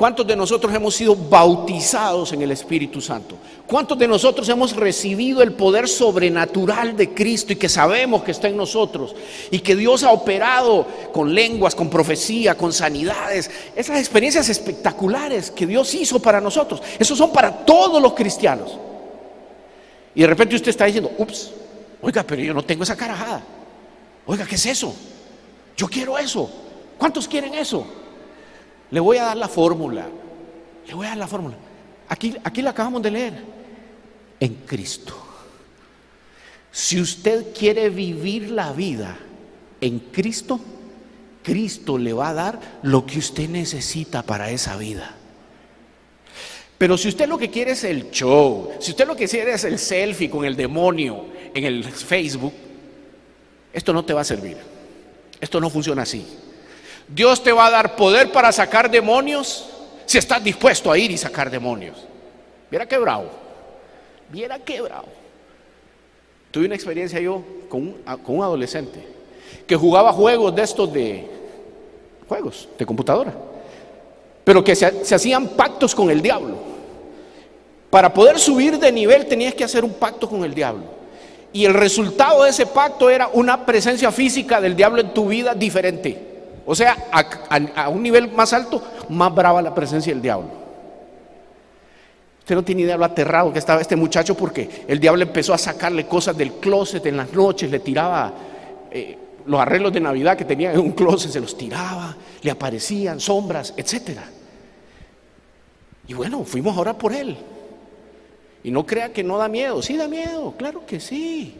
¿Cuántos 0.00 0.26
de 0.26 0.34
nosotros 0.34 0.74
hemos 0.74 0.94
sido 0.94 1.14
bautizados 1.14 2.32
en 2.32 2.40
el 2.40 2.52
Espíritu 2.52 3.02
Santo? 3.02 3.36
¿Cuántos 3.66 3.98
de 3.98 4.08
nosotros 4.08 4.48
hemos 4.48 4.74
recibido 4.74 5.42
el 5.42 5.52
poder 5.52 5.86
sobrenatural 5.86 6.96
de 6.96 7.12
Cristo 7.12 7.52
y 7.52 7.56
que 7.56 7.68
sabemos 7.68 8.22
que 8.22 8.30
está 8.30 8.48
en 8.48 8.56
nosotros? 8.56 9.14
Y 9.50 9.58
que 9.58 9.76
Dios 9.76 10.02
ha 10.02 10.10
operado 10.10 10.86
con 11.12 11.34
lenguas, 11.34 11.74
con 11.74 11.90
profecía, 11.90 12.56
con 12.56 12.72
sanidades. 12.72 13.50
Esas 13.76 13.98
experiencias 13.98 14.48
espectaculares 14.48 15.50
que 15.50 15.66
Dios 15.66 15.92
hizo 15.94 16.18
para 16.18 16.40
nosotros. 16.40 16.80
Esos 16.98 17.18
son 17.18 17.30
para 17.30 17.54
todos 17.54 18.00
los 18.00 18.14
cristianos. 18.14 18.78
Y 20.14 20.22
de 20.22 20.26
repente 20.26 20.56
usted 20.56 20.70
está 20.70 20.86
diciendo, 20.86 21.12
ups, 21.18 21.50
oiga, 22.00 22.22
pero 22.22 22.40
yo 22.40 22.54
no 22.54 22.62
tengo 22.62 22.84
esa 22.84 22.96
carajada. 22.96 23.42
Oiga, 24.24 24.46
¿qué 24.46 24.54
es 24.54 24.64
eso? 24.64 24.94
Yo 25.76 25.88
quiero 25.88 26.16
eso. 26.16 26.50
¿Cuántos 26.96 27.28
quieren 27.28 27.52
eso? 27.52 27.99
Le 28.90 29.00
voy 29.00 29.18
a 29.18 29.24
dar 29.24 29.36
la 29.36 29.48
fórmula. 29.48 30.08
Le 30.86 30.94
voy 30.94 31.06
a 31.06 31.10
dar 31.10 31.18
la 31.18 31.26
fórmula. 31.26 31.56
Aquí, 32.08 32.34
aquí 32.42 32.62
la 32.62 32.70
acabamos 32.70 33.02
de 33.02 33.10
leer. 33.10 33.44
En 34.40 34.54
Cristo. 34.66 35.14
Si 36.72 37.00
usted 37.00 37.52
quiere 37.52 37.90
vivir 37.90 38.50
la 38.50 38.72
vida 38.72 39.16
en 39.80 39.98
Cristo, 39.98 40.60
Cristo 41.42 41.98
le 41.98 42.12
va 42.12 42.30
a 42.30 42.34
dar 42.34 42.60
lo 42.82 43.06
que 43.06 43.18
usted 43.18 43.48
necesita 43.48 44.22
para 44.22 44.50
esa 44.50 44.76
vida. 44.76 45.16
Pero 46.78 46.96
si 46.96 47.08
usted 47.08 47.28
lo 47.28 47.36
que 47.36 47.50
quiere 47.50 47.72
es 47.72 47.84
el 47.84 48.10
show, 48.10 48.70
si 48.78 48.92
usted 48.92 49.06
lo 49.06 49.14
que 49.14 49.28
quiere 49.28 49.52
es 49.52 49.64
el 49.64 49.78
selfie 49.78 50.30
con 50.30 50.44
el 50.44 50.56
demonio 50.56 51.26
en 51.54 51.64
el 51.64 51.84
Facebook, 51.84 52.54
esto 53.72 53.92
no 53.92 54.04
te 54.04 54.14
va 54.14 54.22
a 54.22 54.24
servir. 54.24 54.56
Esto 55.40 55.60
no 55.60 55.70
funciona 55.70 56.02
así. 56.02 56.24
Dios 57.12 57.42
te 57.42 57.52
va 57.52 57.66
a 57.66 57.70
dar 57.70 57.96
poder 57.96 58.30
para 58.30 58.52
sacar 58.52 58.90
demonios 58.90 59.68
si 60.06 60.18
estás 60.18 60.42
dispuesto 60.42 60.90
a 60.90 60.98
ir 60.98 61.10
y 61.10 61.18
sacar 61.18 61.50
demonios. 61.50 62.06
Viera 62.70 62.86
qué 62.86 62.98
bravo. 62.98 63.26
Viera 64.28 64.58
qué 64.60 64.80
bravo. 64.80 65.08
Tuve 66.50 66.66
una 66.66 66.74
experiencia 66.74 67.20
yo 67.20 67.42
con 67.68 67.94
un, 68.04 68.42
adolescente 68.42 69.04
que 69.66 69.76
jugaba 69.76 70.12
juegos 70.12 70.54
de 70.54 70.62
estos 70.62 70.92
de 70.92 71.28
juegos 72.28 72.68
de 72.78 72.86
computadora, 72.86 73.34
pero 74.44 74.62
que 74.62 74.76
se 74.76 75.14
hacían 75.14 75.48
pactos 75.48 75.94
con 75.94 76.10
el 76.10 76.22
diablo. 76.22 76.56
Para 77.90 78.14
poder 78.14 78.38
subir 78.38 78.78
de 78.78 78.92
nivel 78.92 79.26
tenías 79.26 79.54
que 79.54 79.64
hacer 79.64 79.84
un 79.84 79.94
pacto 79.94 80.28
con 80.28 80.44
el 80.44 80.54
diablo. 80.54 80.84
Y 81.52 81.64
el 81.64 81.74
resultado 81.74 82.44
de 82.44 82.50
ese 82.50 82.66
pacto 82.66 83.10
era 83.10 83.28
una 83.32 83.66
presencia 83.66 84.12
física 84.12 84.60
del 84.60 84.76
diablo 84.76 85.00
en 85.00 85.12
tu 85.12 85.26
vida 85.26 85.54
diferente. 85.54 86.29
O 86.66 86.74
sea, 86.74 86.96
a, 87.10 87.88
un 87.88 88.02
nivel 88.02 88.30
más 88.30 88.52
alto, 88.52 88.82
más 89.08 89.34
brava 89.34 89.62
la 89.62 89.74
presencia 89.74 90.12
del 90.12 90.22
diablo. 90.22 90.50
Usted 92.40 92.54
no 92.54 92.64
tiene 92.64 92.82
idea 92.82 92.96
lo 92.96 93.04
aterrado 93.04 93.52
que 93.52 93.58
estaba 93.58 93.80
este 93.80 93.96
muchacho 93.96 94.36
porque 94.36 94.84
el 94.88 94.98
diablo 94.98 95.22
empezó 95.22 95.54
a 95.54 95.58
sacarle 95.58 96.06
cosas 96.06 96.36
del 96.36 96.54
closet 96.54 97.04
en 97.06 97.16
las 97.16 97.32
noches, 97.32 97.70
le 97.70 97.78
tiraba 97.80 98.32
eh, 98.90 99.16
los 99.46 99.60
arreglos 99.60 99.92
de 99.92 100.00
Navidad 100.00 100.36
que 100.36 100.44
tenía 100.44 100.72
en 100.72 100.80
un 100.80 100.92
closet, 100.92 101.30
se 101.30 101.40
los 101.40 101.56
tiraba, 101.56 102.16
le 102.42 102.50
aparecían 102.50 103.20
sombras, 103.20 103.74
etc. 103.76 104.18
Y 106.08 106.14
bueno, 106.14 106.44
fuimos 106.44 106.76
a 106.76 106.80
orar 106.80 106.98
por 106.98 107.12
él. 107.12 107.36
Y 108.62 108.70
no 108.70 108.84
crea 108.84 109.12
que 109.12 109.22
no 109.22 109.38
da 109.38 109.48
miedo, 109.48 109.80
sí 109.80 109.96
da 109.96 110.08
miedo, 110.08 110.54
claro 110.58 110.84
que 110.84 111.00
sí. 111.00 111.54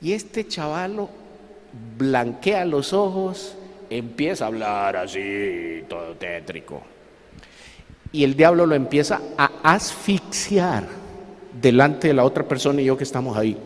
Y 0.00 0.12
este 0.12 0.46
chavalo 0.46 1.08
blanquea 1.96 2.64
los 2.64 2.92
ojos, 2.92 3.56
empieza 3.90 4.44
a 4.44 4.48
hablar 4.48 4.96
así, 4.96 5.84
todo 5.88 6.14
tétrico. 6.14 6.82
Y 8.12 8.24
el 8.24 8.36
diablo 8.36 8.66
lo 8.66 8.74
empieza 8.74 9.20
a 9.36 9.50
asfixiar 9.62 10.84
delante 11.60 12.08
de 12.08 12.14
la 12.14 12.24
otra 12.24 12.46
persona 12.46 12.80
y 12.80 12.86
yo 12.86 12.96
que 12.96 13.04
estamos 13.04 13.36
ahí. 13.36 13.56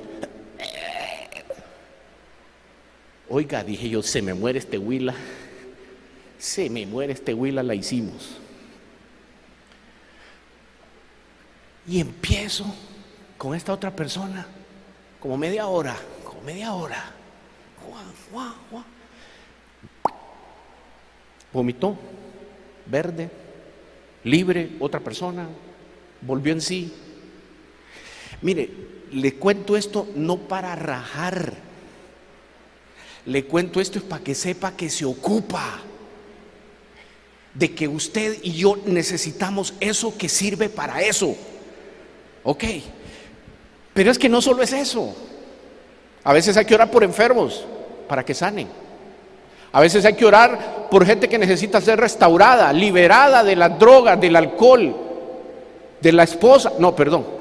Oiga, 3.28 3.64
dije 3.64 3.88
yo, 3.88 4.02
se 4.02 4.20
me 4.20 4.34
muere 4.34 4.58
este 4.58 4.76
huila, 4.76 5.14
se 6.38 6.68
me 6.68 6.84
muere 6.84 7.12
este 7.12 7.32
huila, 7.32 7.62
la 7.62 7.74
hicimos. 7.74 8.38
Y 11.86 12.00
empiezo 12.00 12.66
con 13.38 13.54
esta 13.54 13.72
otra 13.72 13.90
persona, 13.90 14.46
como 15.18 15.36
media 15.36 15.66
hora, 15.66 15.96
como 16.24 16.42
media 16.42 16.74
hora. 16.74 17.12
Vomitó, 21.52 21.96
verde, 22.86 23.30
libre, 24.24 24.76
otra 24.80 25.00
persona, 25.00 25.48
volvió 26.20 26.52
en 26.52 26.60
sí. 26.60 26.92
Mire, 28.40 28.70
le 29.12 29.34
cuento 29.34 29.76
esto 29.76 30.08
no 30.16 30.38
para 30.38 30.74
rajar, 30.74 31.54
le 33.26 33.44
cuento 33.44 33.80
esto 33.80 33.98
es 33.98 34.04
para 34.04 34.24
que 34.24 34.34
sepa 34.34 34.76
que 34.76 34.88
se 34.88 35.04
ocupa 35.04 35.80
de 37.54 37.74
que 37.74 37.86
usted 37.86 38.38
y 38.42 38.52
yo 38.52 38.78
necesitamos 38.86 39.74
eso 39.80 40.16
que 40.16 40.28
sirve 40.28 40.68
para 40.68 41.02
eso. 41.02 41.36
Ok, 42.44 42.64
pero 43.94 44.10
es 44.10 44.18
que 44.18 44.28
no 44.28 44.40
solo 44.40 44.62
es 44.62 44.72
eso. 44.72 45.14
A 46.24 46.32
veces 46.32 46.56
hay 46.56 46.64
que 46.64 46.74
orar 46.74 46.90
por 46.90 47.02
enfermos 47.02 47.64
para 48.08 48.24
que 48.24 48.34
sanen. 48.34 48.68
A 49.72 49.80
veces 49.80 50.04
hay 50.04 50.14
que 50.14 50.24
orar 50.24 50.88
por 50.90 51.06
gente 51.06 51.28
que 51.28 51.38
necesita 51.38 51.80
ser 51.80 51.98
restaurada, 51.98 52.72
liberada 52.72 53.42
de 53.42 53.56
las 53.56 53.78
drogas, 53.78 54.20
del 54.20 54.36
alcohol, 54.36 54.94
de 56.00 56.12
la 56.12 56.24
esposa. 56.24 56.72
No, 56.78 56.94
perdón. 56.94 57.26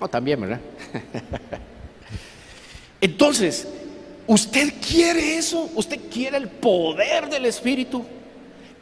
No, 0.00 0.06
también, 0.06 0.40
¿verdad? 0.40 0.60
Entonces, 3.00 3.66
¿usted 4.28 4.74
quiere 4.80 5.36
eso? 5.36 5.68
¿Usted 5.74 5.98
quiere 6.08 6.36
el 6.36 6.46
poder 6.46 7.28
del 7.28 7.46
Espíritu? 7.46 8.04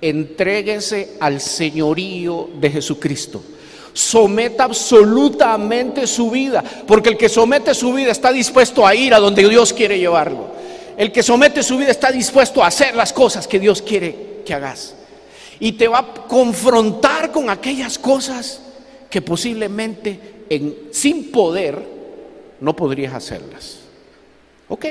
Entréguese 0.02 1.16
al 1.18 1.40
señorío 1.40 2.50
de 2.61 2.70
Jesucristo. 2.70 3.42
Someta 3.96 4.64
absolutamente 4.64 6.06
su 6.06 6.30
vida, 6.30 6.62
porque 6.86 7.08
el 7.08 7.16
que 7.16 7.30
somete 7.30 7.74
su 7.74 7.94
vida 7.94 8.12
está 8.12 8.30
dispuesto 8.30 8.86
a 8.86 8.94
ir 8.94 9.14
a 9.14 9.18
donde 9.18 9.48
Dios 9.48 9.72
quiere 9.72 9.98
llevarlo. 9.98 10.48
El 10.98 11.10
que 11.10 11.22
somete 11.22 11.62
su 11.62 11.78
vida 11.78 11.92
está 11.92 12.12
dispuesto 12.12 12.62
a 12.62 12.66
hacer 12.66 12.94
las 12.94 13.14
cosas 13.14 13.48
que 13.48 13.58
Dios 13.58 13.80
quiere 13.80 14.42
que 14.44 14.52
hagas. 14.52 14.96
Y 15.60 15.72
te 15.72 15.88
va 15.88 16.00
a 16.00 16.12
confrontar 16.28 17.32
con 17.32 17.48
aquellas 17.48 17.98
cosas 17.98 18.60
que 19.08 19.22
posiblemente 19.22 20.44
en, 20.50 20.88
sin 20.92 21.30
poder 21.32 21.82
no 22.60 22.76
podrías 22.76 23.14
hacerlas. 23.14 23.78
¿Ok? 24.68 24.84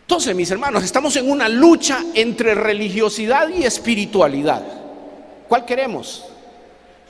Entonces, 0.00 0.34
mis 0.34 0.50
hermanos, 0.50 0.82
estamos 0.82 1.14
en 1.14 1.30
una 1.30 1.48
lucha 1.48 2.02
entre 2.14 2.56
religiosidad 2.56 3.48
y 3.50 3.62
espiritualidad. 3.62 4.64
¿Cuál 5.48 5.64
queremos? 5.64 6.24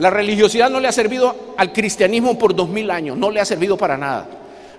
La 0.00 0.08
religiosidad 0.08 0.70
no 0.70 0.80
le 0.80 0.88
ha 0.88 0.92
servido 0.92 1.52
al 1.58 1.74
cristianismo 1.74 2.38
por 2.38 2.54
dos 2.54 2.70
mil 2.70 2.90
años, 2.90 3.18
no 3.18 3.30
le 3.30 3.38
ha 3.38 3.44
servido 3.44 3.76
para 3.76 3.98
nada. 3.98 4.26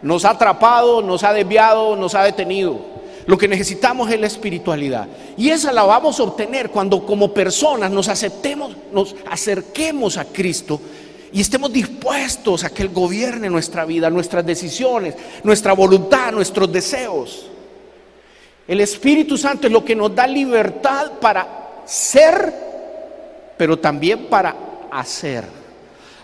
Nos 0.01 0.25
ha 0.25 0.32
atrapado, 0.32 1.04
nos 1.04 1.24
ha 1.24 1.32
desviado, 1.32 1.96
nos 1.96 2.16
ha 2.16 2.24
detenido. 2.24 2.80
Lo 3.28 3.38
que 3.38 3.48
necesitamos 3.48 4.10
es 4.10 4.20
la 4.20 4.25
espiritualidad. 4.25 5.08
Y 5.38 5.50
esa 5.51 5.72
la 5.72 5.84
vamos 5.84 6.20
a 6.20 6.24
obtener 6.24 6.72
cuando 6.72 7.06
como 7.06 7.32
personas 7.36 7.92
nos 7.92 8.08
aceptemos, 8.08 8.75
nos 8.92 9.16
acerquemos 9.30 10.18
a 10.18 10.25
Cristo 10.25 10.82
y 11.32 11.42
estemos 11.42 11.72
dispuestos 11.72 12.64
a 12.64 12.72
que 12.72 12.81
Él 12.81 12.90
gobierne 12.90 13.48
nuestra 13.48 13.86
vida, 13.86 14.10
nuestras 14.10 14.44
decisiones, 14.44 15.14
nuestra 15.44 15.74
voluntad, 15.74 16.31
nuestros 16.31 16.72
deseos. 16.72 17.46
El 18.68 18.81
Espíritu 18.81 19.38
Santo 19.38 19.68
es 19.68 19.74
lo 19.74 19.86
que 19.86 19.96
nos 19.96 20.16
da 20.16 20.25
libertad 20.25 21.12
para 21.22 21.84
ser, 21.86 22.51
pero 23.55 23.77
también 23.77 24.25
para 24.25 24.71
hacer. 24.92 25.46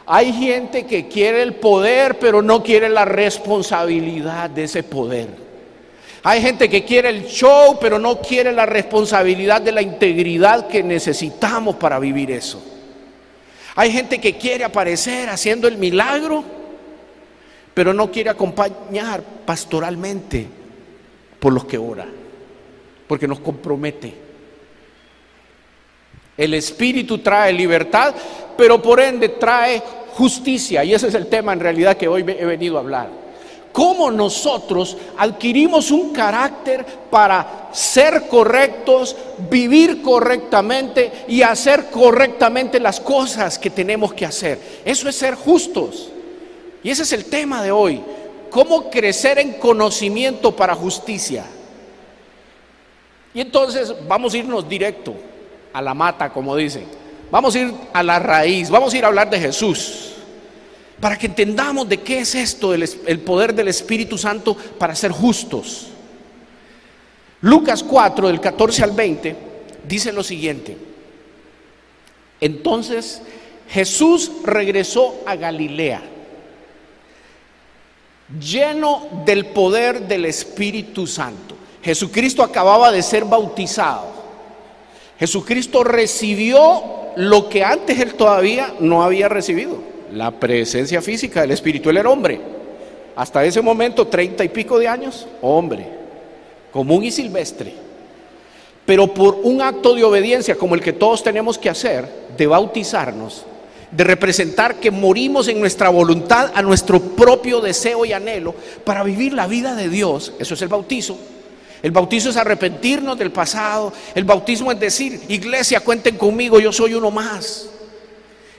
Hay 0.06 0.32
gente 0.32 0.86
que 0.86 1.08
quiere 1.08 1.42
el 1.42 1.56
poder, 1.56 2.18
pero 2.20 2.42
no 2.42 2.64
quiere 2.64 2.90
la 2.90 3.06
responsabilidad 3.06 4.50
de 4.50 4.64
ese 4.64 4.84
poder. 4.84 5.28
Hay 6.24 6.42
gente 6.42 6.70
que 6.70 6.84
quiere 6.84 7.10
el 7.10 7.26
show, 7.26 7.78
pero 7.80 8.00
no 8.00 8.20
quiere 8.22 8.52
la 8.52 8.66
responsabilidad 8.66 9.62
de 9.62 9.72
la 9.72 9.82
integridad 9.82 10.68
que 10.68 10.84
necesitamos 10.84 11.76
para 11.76 12.00
vivir 12.00 12.32
eso. 12.32 12.64
Hay 13.76 13.92
gente 13.92 14.20
que 14.20 14.38
quiere 14.38 14.64
aparecer 14.64 15.30
haciendo 15.30 15.68
el 15.68 15.78
milagro, 15.78 16.44
pero 17.74 17.94
no 17.94 18.12
quiere 18.12 18.30
acompañar 18.30 19.22
pastoralmente 19.46 20.48
por 21.40 21.54
los 21.54 21.66
que 21.66 21.78
ora 21.78 22.08
porque 23.08 23.28
nos 23.28 23.40
compromete. 23.40 24.14
El 26.38 26.54
Espíritu 26.54 27.18
trae 27.20 27.52
libertad, 27.54 28.14
pero 28.58 28.82
por 28.82 29.00
ende 29.00 29.30
trae 29.30 29.82
justicia. 30.14 30.84
Y 30.84 30.94
ese 30.94 31.08
es 31.08 31.14
el 31.14 31.28
tema 31.28 31.54
en 31.54 31.60
realidad 31.60 31.96
que 31.96 32.08
hoy 32.08 32.22
he 32.22 32.46
venido 32.46 32.78
a 32.78 32.82
hablar. 32.82 33.28
¿Cómo 33.72 34.10
nosotros 34.10 34.98
adquirimos 35.18 35.92
un 35.92 36.12
carácter 36.12 36.84
para 37.12 37.70
ser 37.72 38.28
correctos, 38.28 39.16
vivir 39.52 40.02
correctamente 40.02 41.26
y 41.28 41.44
hacer 41.44 41.92
correctamente 41.92 42.80
las 42.80 43.00
cosas 43.00 43.60
que 43.60 43.70
tenemos 43.70 44.14
que 44.14 44.26
hacer? 44.26 44.60
Eso 44.84 45.08
es 45.08 45.16
ser 45.16 45.36
justos. 45.36 46.10
Y 46.82 46.90
ese 46.90 47.04
es 47.04 47.14
el 47.14 47.26
tema 47.26 47.62
de 47.62 47.72
hoy. 47.72 48.02
¿Cómo 48.50 48.90
crecer 48.90 49.38
en 49.38 49.54
conocimiento 49.54 50.56
para 50.56 50.74
justicia? 50.74 51.46
Y 53.36 53.42
entonces 53.42 53.94
vamos 54.08 54.34
a 54.34 54.38
irnos 54.38 54.68
directo 54.68 55.14
a 55.72 55.84
la 55.84 55.94
mata, 55.94 56.32
como 56.32 56.56
dicen. 56.56 56.86
Vamos 57.30 57.56
a 57.56 57.60
ir 57.60 57.74
a 57.94 58.04
la 58.04 58.20
raíz, 58.20 58.70
vamos 58.70 58.94
a 58.94 58.98
ir 58.98 59.04
a 59.04 59.08
hablar 59.08 59.30
de 59.30 59.40
Jesús. 59.40 60.14
Para 61.00 61.18
que 61.18 61.28
entendamos 61.28 61.88
de 61.88 62.02
qué 62.02 62.20
es 62.20 62.34
esto, 62.34 62.74
el, 62.74 63.20
poder 63.20 63.54
del 63.54 63.68
Espíritu 63.68 64.18
Santo 64.18 64.56
para 64.56 64.96
ser 64.96 65.12
justos. 65.12 65.88
Lucas 67.42 67.84
4, 67.84 68.28
del 68.28 68.42
14 68.42 68.84
al 68.84 68.92
20, 68.92 69.36
dice 69.88 70.12
lo 70.12 70.24
siguiente. 70.24 70.76
Entonces 72.42 73.22
Jesús 73.70 74.32
regresó 74.44 75.22
a 75.26 75.36
Galilea, 75.36 76.02
lleno 78.40 79.08
del 79.26 79.48
poder 79.48 80.08
del 80.08 80.26
Espíritu 80.26 81.06
Santo. 81.06 81.56
Jesucristo 81.84 82.42
acababa 82.42 82.92
de 82.92 83.04
ser 83.04 83.24
bautizado. 83.26 84.18
Jesucristo 85.20 85.84
recibió 85.84 87.07
lo 87.18 87.50
que 87.50 87.64
antes 87.64 88.00
él 88.00 88.14
todavía 88.14 88.74
no 88.80 89.02
había 89.02 89.28
recibido, 89.28 89.80
la 90.14 90.32
presencia 90.32 91.02
física 91.02 91.42
del 91.42 91.52
Espíritu. 91.52 91.90
Él 91.90 91.98
era 91.98 92.10
hombre. 92.10 92.40
Hasta 93.16 93.44
ese 93.44 93.62
momento, 93.62 94.06
treinta 94.06 94.44
y 94.44 94.50
pico 94.50 94.78
de 94.78 94.88
años, 94.88 95.28
hombre, 95.42 95.88
común 96.72 97.04
y 97.04 97.12
silvestre. 97.12 97.74
Pero 98.86 99.08
por 99.08 99.40
un 99.42 99.62
acto 99.62 99.96
de 99.96 100.04
obediencia 100.04 100.56
como 100.56 100.76
el 100.76 100.82
que 100.82 100.94
todos 100.94 101.24
tenemos 101.24 101.58
que 101.58 101.70
hacer, 101.70 102.08
de 102.38 102.46
bautizarnos, 102.46 103.46
de 103.92 104.04
representar 104.04 104.76
que 104.76 104.92
morimos 104.92 105.48
en 105.48 105.60
nuestra 105.60 105.90
voluntad 105.90 106.52
a 106.54 106.62
nuestro 106.62 107.02
propio 107.02 107.62
deseo 107.62 108.06
y 108.06 108.14
anhelo 108.14 108.54
para 108.84 109.04
vivir 109.04 109.34
la 109.34 109.48
vida 109.48 109.76
de 109.76 109.90
Dios, 109.90 110.34
eso 110.40 110.54
es 110.54 110.62
el 110.62 110.68
bautizo, 110.68 111.18
el 111.82 111.92
bautismo 111.92 112.32
es 112.32 112.38
arrepentirnos 112.38 113.18
del 113.18 113.32
pasado. 113.32 113.94
El 114.16 114.24
bautismo 114.24 114.72
es 114.72 114.80
decir, 114.80 115.22
iglesia, 115.28 115.80
cuenten 115.82 116.18
conmigo, 116.18 116.60
yo 116.60 116.72
soy 116.72 116.94
uno 116.94 117.12
más. 117.12 117.70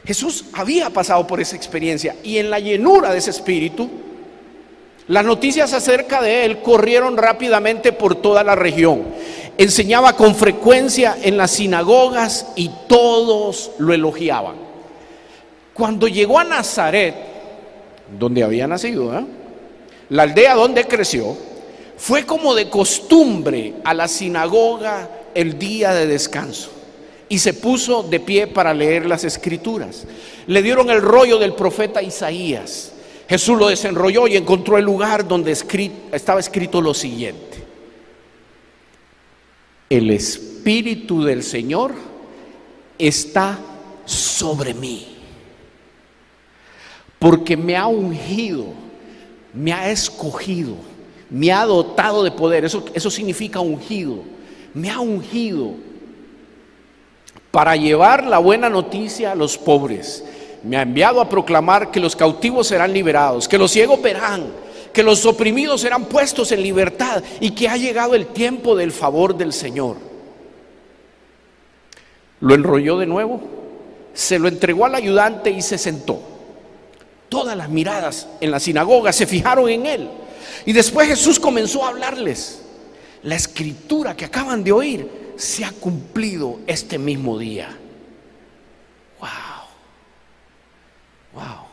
Jesús 0.05 0.47
había 0.53 0.91
pasado 0.91 1.27
por 1.27 1.41
esa 1.41 1.57
experiencia 1.57 2.17
y 2.23 2.39
en 2.39 2.49
la 2.49 2.61
llenura 2.61 3.13
de 3.13 3.19
ese 3.19 3.31
espíritu, 3.31 3.91
las 5.09 5.25
noticias 5.25 5.73
acerca 5.73 6.23
de 6.23 6.45
él 6.45 6.63
corrieron 6.63 7.17
rápidamente 7.17 7.93
por 7.93 8.15
toda 8.15 8.45
la 8.45 8.55
región. 8.55 9.05
Enseñaba 9.57 10.15
con 10.15 10.35
frecuencia 10.35 11.17
en 11.23 11.37
las 11.37 11.53
sinagogas 11.53 12.47
y 12.57 12.71
todos 12.89 13.73
lo 13.79 13.93
elogiaban. 13.93 14.57
Cuando 15.75 16.09
llegó 16.09 16.39
a 16.39 16.45
Nazaret, 16.45 17.15
donde 18.19 18.43
había 18.45 18.67
nacido, 18.67 19.19
¿eh? 19.19 19.25
la 20.11 20.23
aldea 20.23 20.55
donde 20.55 20.85
creció, 20.85 21.37
fue 21.99 22.25
como 22.25 22.55
de 22.55 22.71
costumbre 22.71 23.75
a 23.85 23.93
la 23.93 24.07
sinagoga 24.07 25.11
el 25.35 25.59
día 25.59 25.93
de 25.93 26.07
descanso 26.07 26.71
y 27.29 27.41
se 27.41 27.53
puso 27.55 28.05
de 28.05 28.21
pie 28.21 28.47
para 28.47 28.73
leer 28.73 29.05
las 29.05 29.25
escrituras. 29.25 30.07
Le 30.47 30.63
dieron 30.63 30.91
el 30.91 31.03
rollo 31.03 31.39
del 31.39 31.55
profeta 31.55 32.01
Isaías. 32.01 32.93
Jesús 33.29 33.59
lo 33.59 33.69
desenrolló 33.69 34.29
y 34.29 34.37
encontró 34.37 34.79
el 34.79 34.85
lugar 34.85 35.27
donde 35.27 35.51
estaba 35.51 36.39
escrito 36.39 36.81
lo 36.81 36.95
siguiente. 36.95 37.65
El 39.91 40.11
Espíritu 40.11 41.25
del 41.25 41.43
Señor 41.43 41.95
está 42.97 43.59
sobre 44.05 44.73
mí, 44.73 45.17
porque 47.19 47.57
me 47.57 47.77
ha 47.77 47.89
ungido, 47.89 48.67
me 49.53 49.73
ha 49.73 49.91
escogido 49.91 50.88
Me 51.31 51.53
ha 51.53 51.65
dotado 51.67 52.23
de 52.25 52.31
poder. 52.31 52.65
Eso, 52.65 52.85
eso 52.95 53.11
significa 53.11 53.61
ungido. 53.61 54.23
Me 54.75 54.91
ha 54.91 55.01
ungido 55.01 55.75
para 57.51 57.77
llevar 57.77 58.27
la 58.27 58.39
buena 58.39 58.69
noticia 58.69 59.33
a 59.33 59.35
los 59.35 59.59
pobres. 59.59 60.25
Me 60.63 60.77
ha 60.77 60.83
enviado 60.83 61.21
a 61.21 61.29
proclamar 61.29 61.91
que 61.91 62.01
los 62.01 62.17
cautivos 62.17 62.67
serán 62.67 62.93
liberados, 62.93 63.49
que 63.49 63.59
los 63.59 63.71
ciegos 63.71 64.01
verán, 64.03 64.47
que 64.93 65.03
los 65.03 65.25
oprimidos 65.25 65.81
serán 65.81 66.07
puestos 66.07 66.53
en 66.53 66.63
libertad 66.63 67.23
y 67.41 67.53
que 67.53 67.69
ha 67.69 67.77
llegado 67.77 68.15
el 68.15 68.27
tiempo 68.29 68.75
del 68.75 68.93
favor 68.93 69.37
del 69.37 69.53
Señor. 69.53 69.97
Lo 72.41 72.55
enrolló 72.55 72.99
de 72.99 73.07
nuevo, 73.07 73.41
se 74.15 74.39
lo 74.39 74.49
entregó 74.49 74.85
al 74.85 74.95
ayudante 74.95 75.51
y 75.51 75.63
se 75.63 75.79
sentó. 75.79 76.21
Todas 77.29 77.57
las 77.57 77.69
miradas 77.69 78.29
en 78.41 78.51
la 78.51 78.61
sinagoga 78.61 79.13
se 79.13 79.27
fijaron 79.27 79.69
en 79.69 79.87
él. 79.87 80.09
Y 80.65 80.73
después 80.73 81.09
Jesús 81.09 81.39
comenzó 81.41 81.85
a 81.85 81.89
hablarles. 81.89 82.63
La 83.23 83.35
escritura 83.35 84.17
que 84.17 84.25
acaban 84.25 84.63
de 84.63 84.73
oír 84.73 85.09
se 85.37 85.65
ha 85.65 85.73
cumplido 85.73 86.61
este 86.67 86.99
mismo 86.99 87.39
día. 87.39 87.77
Wow. 89.21 89.29
Wow. 91.35 91.67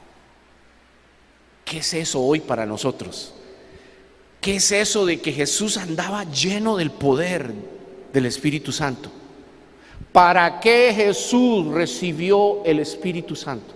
¿Qué 1.63 1.77
es 1.79 1.93
eso 1.93 2.21
hoy 2.21 2.39
para 2.39 2.65
nosotros? 2.65 3.33
¿Qué 4.41 4.57
es 4.57 4.71
eso 4.71 5.05
de 5.05 5.19
que 5.19 5.31
Jesús 5.31 5.77
andaba 5.77 6.23
lleno 6.23 6.77
del 6.77 6.91
poder 6.91 7.51
del 8.13 8.25
Espíritu 8.25 8.71
Santo? 8.71 9.11
¿Para 10.11 10.59
qué 10.59 10.93
Jesús 10.95 11.67
recibió 11.67 12.63
el 12.63 12.79
Espíritu 12.79 13.35
Santo? 13.35 13.74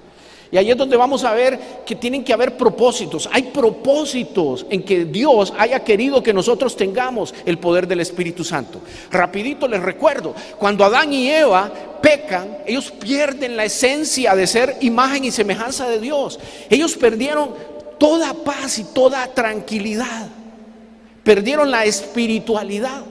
Y 0.51 0.57
ahí 0.57 0.71
es 0.71 0.77
donde 0.77 0.97
vamos 0.97 1.23
a 1.23 1.33
ver 1.33 1.59
que 1.85 1.95
tienen 1.95 2.23
que 2.23 2.33
haber 2.33 2.57
propósitos. 2.57 3.29
Hay 3.31 3.43
propósitos 3.43 4.65
en 4.69 4.81
que 4.83 5.05
Dios 5.05 5.53
haya 5.57 5.83
querido 5.83 6.23
que 6.23 6.33
nosotros 6.33 6.75
tengamos 6.75 7.35
el 7.45 7.59
poder 7.59 7.87
del 7.87 7.99
Espíritu 7.99 8.43
Santo. 8.43 8.81
Rapidito 9.11 9.67
les 9.67 9.81
recuerdo, 9.81 10.33
cuando 10.57 10.83
Adán 10.83 11.13
y 11.13 11.29
Eva 11.29 11.71
pecan, 12.01 12.57
ellos 12.65 12.91
pierden 12.91 13.55
la 13.55 13.65
esencia 13.65 14.35
de 14.35 14.47
ser 14.47 14.77
imagen 14.81 15.23
y 15.25 15.31
semejanza 15.31 15.87
de 15.87 15.99
Dios. 15.99 16.39
Ellos 16.69 16.95
perdieron 16.95 17.53
toda 17.99 18.33
paz 18.33 18.79
y 18.79 18.85
toda 18.85 19.27
tranquilidad. 19.27 20.29
Perdieron 21.23 21.69
la 21.69 21.85
espiritualidad. 21.85 23.03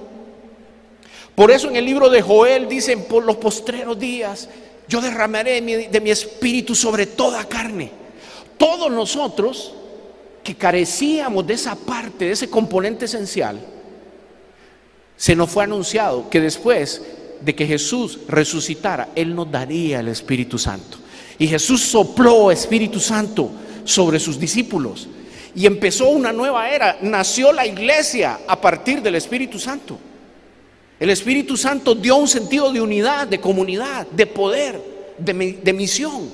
Por 1.37 1.53
eso 1.53 1.69
en 1.69 1.77
el 1.77 1.85
libro 1.85 2.11
de 2.11 2.21
Joel 2.21 2.69
dicen, 2.69 3.05
por 3.05 3.25
los 3.25 3.37
postreros 3.37 3.97
días, 3.97 4.49
yo 4.89 5.01
derramaré 5.01 5.61
de 5.61 6.01
mi, 6.01 6.11
espíritu 6.11 6.75
sobre 6.75 7.07
toda 7.07 7.45
carne. 7.47 7.91
Todos 8.57 8.91
nosotros 8.91 9.75
que 10.43 10.55
carecíamos 10.55 11.47
de 11.47 11.55
esa 11.55 11.77
parte, 11.77 12.25
de 12.25 12.33
ese 12.33 12.49
componente 12.49 13.05
esencial, 13.05 13.61
se 15.17 15.37
nos 15.37 15.51
fue 15.51 15.65
anunciado 15.65 16.31
que 16.31 16.41
después 16.41 17.03
de 17.41 17.55
que 17.55 17.67
Jesús 17.67 18.21
resucitara, 18.29 19.11
Él 19.15 19.35
nos 19.35 19.51
daría 19.51 20.01
el 20.01 20.09
Espíritu 20.09 20.59
Santo. 20.59 20.99
Y 21.39 21.47
Jesús 21.47 21.83
sopló 21.83 22.51
Espíritu 22.51 22.99
Santo 22.99 23.51
sobre 23.85 24.19
sus 24.19 24.41
discípulos. 24.41 25.09
Y 25.55 25.67
empezó 25.67 26.09
una 26.09 26.33
nueva 26.33 26.71
era. 26.71 26.99
Nació 27.03 27.53
la 27.53 27.67
iglesia 27.67 28.41
a 28.47 28.61
partir 28.61 29.03
del 29.03 29.17
Espíritu 29.17 29.59
Santo. 29.59 29.99
El 31.01 31.11
Espíritu 31.11 31.57
Santo 31.57 31.95
dio 31.95 32.17
un 32.17 32.27
sentido 32.27 32.73
de 32.73 32.81
unidad, 32.81 33.29
de 33.29 33.41
comunidad, 33.41 34.07
de 34.09 34.27
poder, 34.27 34.81
de, 35.17 35.73
misión. 35.73 36.29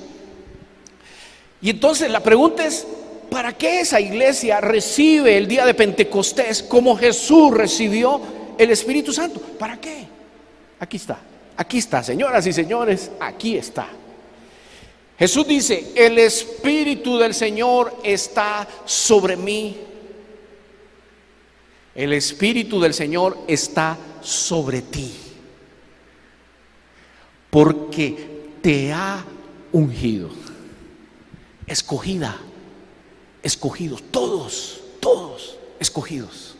Y 1.61 1.69
entonces 1.69 2.09
la 2.09 2.21
pregunta 2.21 2.65
es, 2.65 2.87
¿para 3.29 3.53
qué 3.53 3.81
esa 3.81 3.99
iglesia 3.99 4.61
recibe 4.61 5.37
el 5.37 5.47
día 5.47 5.65
de 5.65 5.75
Pentecostés 5.75 6.63
como 6.63 6.97
Jesús 6.97 7.51
recibió 7.51 8.19
el 8.57 8.71
Espíritu 8.71 9.13
Santo? 9.13 9.39
¿Para 9.39 9.79
qué? 9.79 10.07
Aquí 10.79 10.97
está, 10.97 11.19
aquí 11.55 11.77
está, 11.77 12.01
señoras 12.01 12.47
y 12.47 12.53
señores, 12.53 13.11
aquí 13.19 13.57
está. 13.57 13.87
Jesús 15.17 15.47
dice, 15.47 15.91
el 15.95 16.17
Espíritu 16.17 17.17
del 17.17 17.33
Señor 17.33 17.99
está 18.03 18.67
sobre 18.83 19.37
mí. 19.37 19.77
El 21.95 22.11
Espíritu 22.11 22.81
del 22.81 22.93
Señor 22.93 23.37
está 23.47 23.97
sobre 24.21 24.81
ti, 24.81 25.15
porque 27.49 28.49
te 28.61 28.91
ha 28.91 29.23
ungido, 29.71 30.29
escogida, 31.65 32.37
escogidos, 33.41 34.03
todos, 34.11 34.83
todos 34.99 35.57
escogidos. 35.79 36.57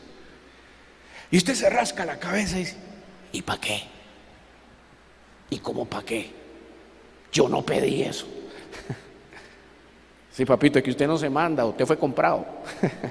Y 1.30 1.38
usted 1.38 1.56
se 1.56 1.70
rasca 1.70 2.06
la 2.06 2.18
cabeza 2.18 2.56
y 2.56 2.60
dice, 2.60 2.78
¿y 3.34 3.42
para 3.42 3.60
qué? 3.60 3.84
¿Y 5.50 5.58
cómo 5.60 5.84
para 5.84 6.06
qué? 6.06 6.32
Yo 7.34 7.50
no 7.50 7.62
pedí 7.62 8.04
eso. 8.04 8.26
Sí, 10.32 10.44
papito, 10.44 10.78
es 10.78 10.84
que 10.84 10.92
usted 10.92 11.08
no 11.08 11.18
se 11.18 11.30
manda, 11.30 11.64
usted 11.64 11.86
fue 11.86 11.98
comprado. 11.98 12.46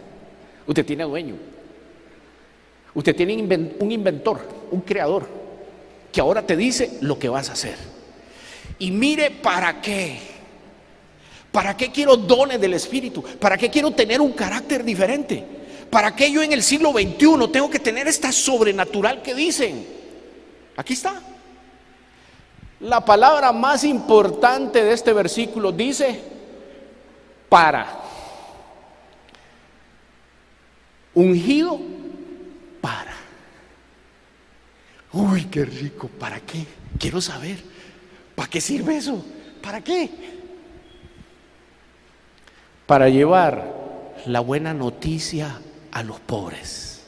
usted 0.66 0.84
tiene 0.84 1.04
dueño. 1.04 1.36
Usted 2.94 3.16
tiene 3.16 3.34
un 3.34 3.92
inventor, 3.92 4.48
un 4.70 4.80
creador, 4.80 5.26
que 6.12 6.20
ahora 6.20 6.46
te 6.46 6.56
dice 6.56 6.98
lo 7.00 7.18
que 7.18 7.28
vas 7.28 7.50
a 7.50 7.54
hacer. 7.54 7.76
Y 8.78 8.90
mire 8.90 9.30
para 9.30 9.80
qué. 9.80 10.18
¿Para 11.50 11.76
qué 11.76 11.90
quiero 11.90 12.16
dones 12.16 12.60
del 12.60 12.74
Espíritu? 12.74 13.22
¿Para 13.22 13.56
qué 13.56 13.70
quiero 13.70 13.90
tener 13.92 14.20
un 14.20 14.32
carácter 14.32 14.84
diferente? 14.84 15.44
¿Para 15.90 16.14
qué 16.14 16.30
yo 16.30 16.42
en 16.42 16.52
el 16.52 16.62
siglo 16.62 16.92
XXI 16.92 17.48
tengo 17.52 17.70
que 17.70 17.78
tener 17.78 18.08
esta 18.08 18.32
sobrenatural 18.32 19.22
que 19.22 19.34
dicen? 19.34 19.86
Aquí 20.76 20.94
está. 20.94 21.20
La 22.80 23.04
palabra 23.04 23.52
más 23.52 23.84
importante 23.84 24.82
de 24.82 24.92
este 24.92 25.12
versículo 25.12 25.72
dice 25.72 26.20
para. 27.48 28.00
Ungido 31.14 31.80
para. 32.84 33.14
Uy, 35.14 35.46
qué 35.46 35.64
rico, 35.64 36.06
¿para 36.06 36.38
qué? 36.40 36.66
Quiero 36.98 37.18
saber, 37.18 37.56
¿para 38.34 38.50
qué 38.50 38.60
sirve 38.60 38.98
eso? 38.98 39.24
¿Para 39.62 39.80
qué? 39.80 40.10
Para 42.84 43.08
llevar 43.08 44.12
la 44.26 44.40
buena 44.40 44.74
noticia 44.74 45.62
a 45.92 46.02
los 46.02 46.20
pobres. 46.20 47.06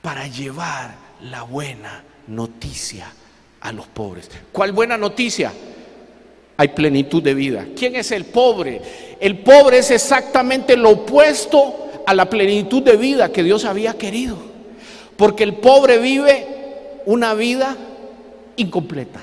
Para 0.00 0.28
llevar 0.28 0.94
la 1.22 1.42
buena 1.42 2.04
noticia 2.28 3.12
a 3.62 3.72
los 3.72 3.88
pobres. 3.88 4.30
¿Cuál 4.52 4.70
buena 4.70 4.96
noticia? 4.96 5.52
Hay 6.56 6.68
plenitud 6.68 7.20
de 7.20 7.34
vida. 7.34 7.66
¿Quién 7.76 7.96
es 7.96 8.12
el 8.12 8.26
pobre? 8.26 9.16
El 9.20 9.40
pobre 9.40 9.78
es 9.78 9.90
exactamente 9.90 10.76
lo 10.76 10.90
opuesto 10.90 11.85
a 12.06 12.14
la 12.14 12.30
plenitud 12.30 12.82
de 12.82 12.96
vida 12.96 13.32
que 13.32 13.42
Dios 13.42 13.64
había 13.64 13.94
querido. 13.98 14.36
Porque 15.16 15.42
el 15.42 15.56
pobre 15.56 15.98
vive 15.98 16.46
una 17.04 17.34
vida 17.34 17.76
incompleta. 18.56 19.20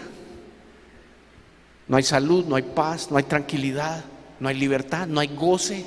No 1.88 1.98
hay 1.98 2.04
salud, 2.04 2.46
no 2.46 2.56
hay 2.56 2.64
paz, 2.64 3.10
no 3.10 3.18
hay 3.18 3.24
tranquilidad, 3.24 4.04
no 4.40 4.50
hay 4.50 4.56
libertad, 4.56 5.08
no 5.08 5.20
hay 5.20 5.30
goce. 5.30 5.86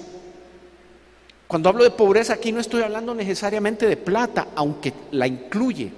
Cuando 1.47 1.69
hablo 1.69 1.85
de 1.85 1.91
pobreza 1.91 2.35
aquí 2.35 2.51
no 2.51 2.61
estoy 2.61 2.83
hablando 2.83 3.15
necesariamente 3.15 3.87
de 3.87 3.97
plata, 3.97 4.49
aunque 4.55 4.93
la 5.13 5.27
incluye. 5.27 5.93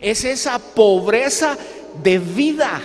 Es 0.00 0.24
esa 0.24 0.58
pobreza 0.58 1.56
de 2.02 2.18
vida, 2.18 2.80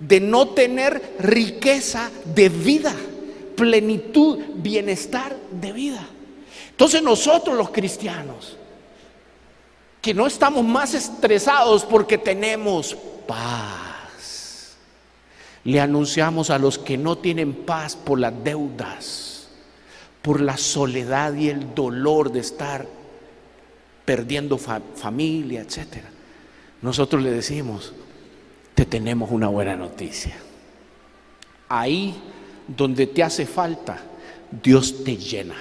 de 0.00 0.20
no 0.20 0.48
tener 0.48 1.16
riqueza 1.20 2.10
de 2.34 2.48
vida 2.48 2.94
plenitud, 3.58 4.38
bienestar 4.54 5.36
de 5.50 5.72
vida. 5.72 6.06
Entonces 6.70 7.02
nosotros 7.02 7.56
los 7.56 7.70
cristianos, 7.70 8.56
que 10.00 10.14
no 10.14 10.28
estamos 10.28 10.64
más 10.64 10.94
estresados 10.94 11.84
porque 11.84 12.16
tenemos 12.16 12.96
paz, 13.26 14.76
le 15.64 15.80
anunciamos 15.80 16.50
a 16.50 16.58
los 16.58 16.78
que 16.78 16.96
no 16.96 17.18
tienen 17.18 17.52
paz 17.52 17.96
por 17.96 18.20
las 18.20 18.32
deudas, 18.44 19.48
por 20.22 20.40
la 20.40 20.56
soledad 20.56 21.34
y 21.34 21.48
el 21.48 21.74
dolor 21.74 22.30
de 22.30 22.40
estar 22.40 22.86
perdiendo 24.04 24.56
familia, 24.56 25.62
etc. 25.62 26.04
Nosotros 26.80 27.22
le 27.24 27.32
decimos, 27.32 27.92
te 28.76 28.86
tenemos 28.86 29.32
una 29.32 29.48
buena 29.48 29.74
noticia. 29.74 30.36
Ahí 31.68 32.14
donde 32.68 33.06
te 33.06 33.22
hace 33.22 33.46
falta, 33.46 33.98
Dios 34.62 35.04
te 35.04 35.16
llena. 35.16 35.56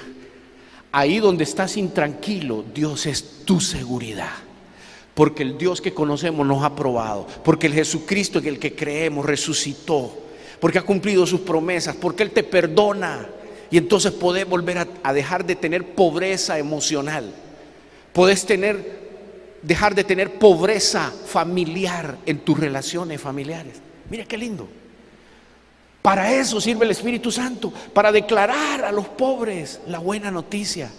Ahí 0.92 1.20
donde 1.20 1.44
estás 1.44 1.78
intranquilo, 1.78 2.64
Dios 2.74 3.06
es 3.06 3.46
tu 3.46 3.60
seguridad. 3.60 4.32
Porque 5.14 5.44
el 5.44 5.58
Dios 5.58 5.82
que 5.82 5.94
conocemos 5.94 6.46
nos 6.46 6.64
ha 6.64 6.76
probado. 6.76 7.28
Porque 7.44 7.68
el 7.68 7.74
Jesucristo 7.74 8.40
en 8.40 8.46
el 8.46 8.60
que 8.60 8.76
creemos 8.76 9.26
resucitó. 9.26 10.16
Porque 10.60 10.78
ha 10.78 10.84
cumplido 10.84 11.26
sus 11.26 11.42
promesas. 11.42 11.96
Porque 11.96 12.24
Él 12.24 12.32
te 12.32 12.44
perdona. 12.44 13.28
Y 13.72 13.78
entonces 13.78 14.12
podés 14.12 14.48
volver 14.48 14.88
a, 15.04 15.14
dejar 15.14 15.46
de 15.46 15.56
tener 15.56 15.96
pobreza 15.96 16.60
emocional. 16.60 17.34
Podés 18.14 18.46
tener, 18.46 19.00
dejar 19.62 19.96
de 19.96 20.04
tener 20.04 20.38
pobreza 20.40 21.12
familiar 21.26 22.18
en 22.26 22.40
tus 22.40 22.60
relaciones 22.60 23.20
familiares. 23.20 23.82
Mira 24.10 24.24
qué 24.26 24.38
lindo. 24.38 24.68
Para 26.02 26.32
eso 26.34 26.62
sirve 26.62 26.86
el 26.86 26.92
Espíritu 26.92 27.32
Santo, 27.32 27.72
para 27.94 28.12
declarar 28.12 28.86
a 28.86 28.92
los 28.92 29.08
pobres 29.08 29.82
la 29.88 30.00
buena 30.00 30.32
noticia. 30.32 30.90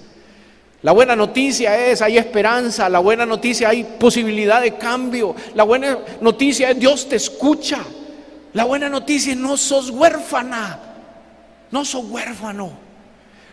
La 0.82 0.92
buena 0.92 1.16
noticia 1.16 1.86
es, 1.86 2.02
hay 2.02 2.18
esperanza, 2.18 2.88
la 2.88 3.00
buena 3.00 3.26
noticia 3.26 3.70
hay 3.70 3.82
posibilidad 3.82 4.62
de 4.62 4.76
cambio, 4.76 5.34
la 5.54 5.64
buena 5.64 5.98
noticia 6.20 6.70
es 6.70 6.78
Dios 6.78 7.08
te 7.08 7.16
escucha, 7.16 7.78
la 8.52 8.64
buena 8.64 8.88
noticia 8.88 9.32
es 9.32 9.38
no 9.38 9.56
sos 9.56 9.90
huérfana, 9.90 10.78
no 11.70 11.84
sos 11.84 12.04
huérfano. 12.04 12.88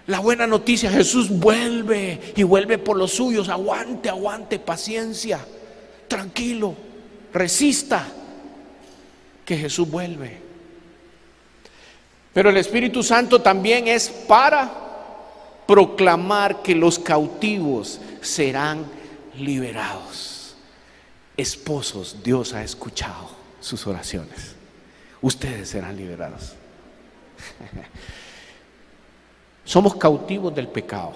La 0.07 0.19
buena 0.19 0.45
noticia, 0.45 0.91
Jesús 0.91 1.29
vuelve 1.31 2.33
y 2.35 2.43
vuelve 2.43 2.77
por 2.77 2.95
los 2.95 3.13
suyos, 3.13 3.49
aguante, 3.49 4.07
aguante, 4.07 4.59
paciencia, 4.59 5.39
tranquilo, 6.07 6.75
resista, 7.33 8.05
que 9.43 9.57
Jesús 9.57 9.89
vuelve. 9.89 10.44
Pero 12.35 12.49
el 12.49 12.57
Espíritu 12.57 13.01
Santo 13.01 13.41
también 13.41 13.87
es 13.87 14.09
para 14.09 14.69
proclamar 15.65 16.61
que 16.61 16.75
los 16.75 16.99
cautivos 16.99 18.01
serán 18.19 18.85
liberados. 19.37 20.53
Esposos, 21.37 22.17
Dios 22.21 22.53
ha 22.53 22.61
escuchado 22.61 23.29
sus 23.61 23.87
oraciones. 23.87 24.53
Ustedes 25.21 25.69
serán 25.69 25.95
liberados. 25.95 26.55
Somos 29.63 29.95
cautivos 29.95 30.53
del 30.53 30.67
pecado. 30.67 31.13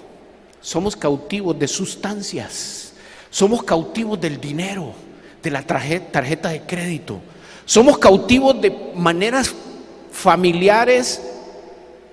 Somos 0.62 0.96
cautivos 0.96 1.58
de 1.58 1.68
sustancias. 1.68 2.94
Somos 3.28 3.62
cautivos 3.62 4.18
del 4.18 4.40
dinero, 4.40 4.94
de 5.42 5.50
la 5.50 5.60
tarjeta 5.60 6.48
de 6.48 6.62
crédito. 6.62 7.20
Somos 7.66 7.98
cautivos 7.98 8.58
de 8.58 8.70
maneras 8.94 9.54
familiares 10.20 11.22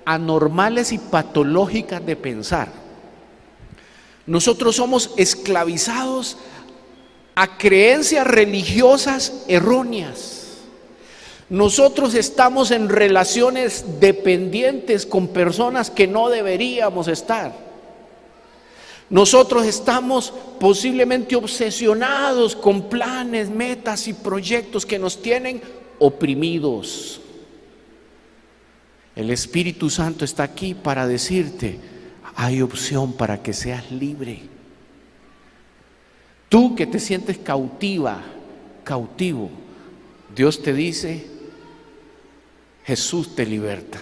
anormales 0.05 0.93
y 0.93 0.97
patológicas 0.97 2.05
de 2.05 2.15
pensar. 2.15 2.69
Nosotros 4.25 4.75
somos 4.77 5.11
esclavizados 5.17 6.37
a 7.35 7.57
creencias 7.57 8.25
religiosas 8.25 9.43
erróneas. 9.47 10.45
Nosotros 11.49 12.13
estamos 12.13 12.71
en 12.71 12.89
relaciones 12.89 13.99
dependientes 13.99 15.05
con 15.05 15.27
personas 15.27 15.91
que 15.91 16.07
no 16.07 16.29
deberíamos 16.29 17.07
estar. 17.07 17.53
Nosotros 19.09 19.65
estamos 19.65 20.33
posiblemente 20.59 21.35
obsesionados 21.35 22.55
con 22.55 22.89
planes, 22.89 23.49
metas 23.49 24.07
y 24.07 24.13
proyectos 24.13 24.85
que 24.85 24.99
nos 24.99 25.21
tienen 25.21 25.61
oprimidos. 25.99 27.21
El 29.17 29.31
Espíritu 29.31 29.89
Santo 29.89 30.23
está 30.23 30.43
aquí 30.43 30.75
para 30.75 31.07
decirte, 31.07 31.79
hay 32.35 32.61
opción 32.61 33.13
para 33.13 33.41
que 33.41 33.51
seas 33.51 33.91
libre. 33.91 34.41
Tú 36.49 36.75
que 36.75 36.85
te 36.85 36.99
sientes 36.99 37.39
cautiva, 37.39 38.21
cautivo, 38.83 39.49
Dios 40.35 40.61
te 40.61 40.71
dice, 40.71 41.25
Jesús 42.85 43.35
te 43.35 43.43
liberta. 43.43 43.99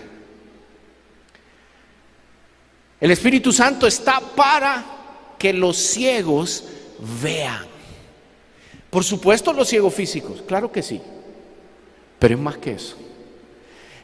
El 3.00 3.12
Espíritu 3.12 3.54
Santo 3.54 3.88
está 3.88 4.20
para 4.20 4.84
que 5.40 5.54
los 5.54 5.78
ciegos 5.78 6.66
vean. 7.24 7.66
Por 8.90 9.06
supuesto 9.06 9.54
los 9.54 9.70
ciegos 9.70 9.94
físicos, 9.94 10.42
claro 10.42 10.74
que 10.74 10.84
sí, 10.84 11.02
pero 12.20 12.36
es 12.36 12.42
más 12.42 12.58
que 12.58 12.74
eso 12.74 13.05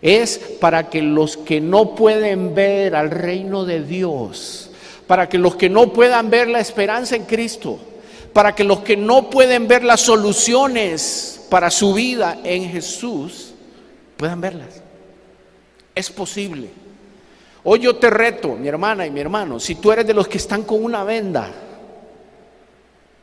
es 0.01 0.37
para 0.59 0.89
que 0.89 1.01
los 1.01 1.37
que 1.37 1.61
no 1.61 1.95
pueden 1.95 2.55
ver 2.55 2.95
al 2.95 3.11
reino 3.11 3.65
de 3.65 3.83
Dios, 3.83 4.71
para 5.07 5.29
que 5.29 5.37
los 5.37 5.55
que 5.55 5.69
no 5.69 5.93
puedan 5.93 6.29
ver 6.29 6.47
la 6.47 6.59
esperanza 6.59 7.15
en 7.15 7.25
Cristo, 7.25 7.79
para 8.33 8.55
que 8.55 8.63
los 8.63 8.79
que 8.79 8.97
no 8.97 9.29
pueden 9.29 9.67
ver 9.67 9.83
las 9.83 10.01
soluciones 10.01 11.45
para 11.49 11.69
su 11.69 11.93
vida 11.93 12.39
en 12.43 12.69
Jesús, 12.69 13.53
puedan 14.17 14.41
verlas. 14.41 14.81
Es 15.93 16.09
posible. 16.09 16.69
Hoy 17.63 17.79
yo 17.79 17.95
te 17.95 18.09
reto, 18.09 18.55
mi 18.55 18.67
hermana 18.67 19.05
y 19.05 19.11
mi 19.11 19.19
hermano, 19.19 19.59
si 19.59 19.75
tú 19.75 19.91
eres 19.91 20.07
de 20.07 20.15
los 20.15 20.27
que 20.27 20.37
están 20.37 20.63
con 20.63 20.83
una 20.83 21.03
venda, 21.03 21.51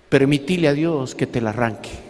permitile 0.09 0.69
a 0.69 0.73
Dios 0.73 1.15
que 1.15 1.27
te 1.27 1.41
la 1.41 1.51
arranque. 1.51 2.08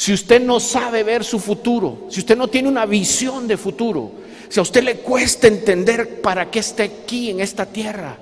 Si 0.00 0.14
usted 0.14 0.40
no 0.40 0.60
sabe 0.60 1.02
ver 1.04 1.24
su 1.24 1.38
futuro, 1.38 2.06
si 2.08 2.20
usted 2.20 2.34
no 2.34 2.48
tiene 2.48 2.70
una 2.70 2.86
visión 2.86 3.46
de 3.46 3.58
futuro, 3.58 4.12
si 4.48 4.58
a 4.58 4.62
usted 4.62 4.82
le 4.82 5.00
cuesta 5.00 5.46
entender 5.46 6.22
para 6.22 6.50
qué 6.50 6.60
está 6.60 6.84
aquí 6.84 7.28
en 7.28 7.40
esta 7.40 7.66
tierra 7.66 8.16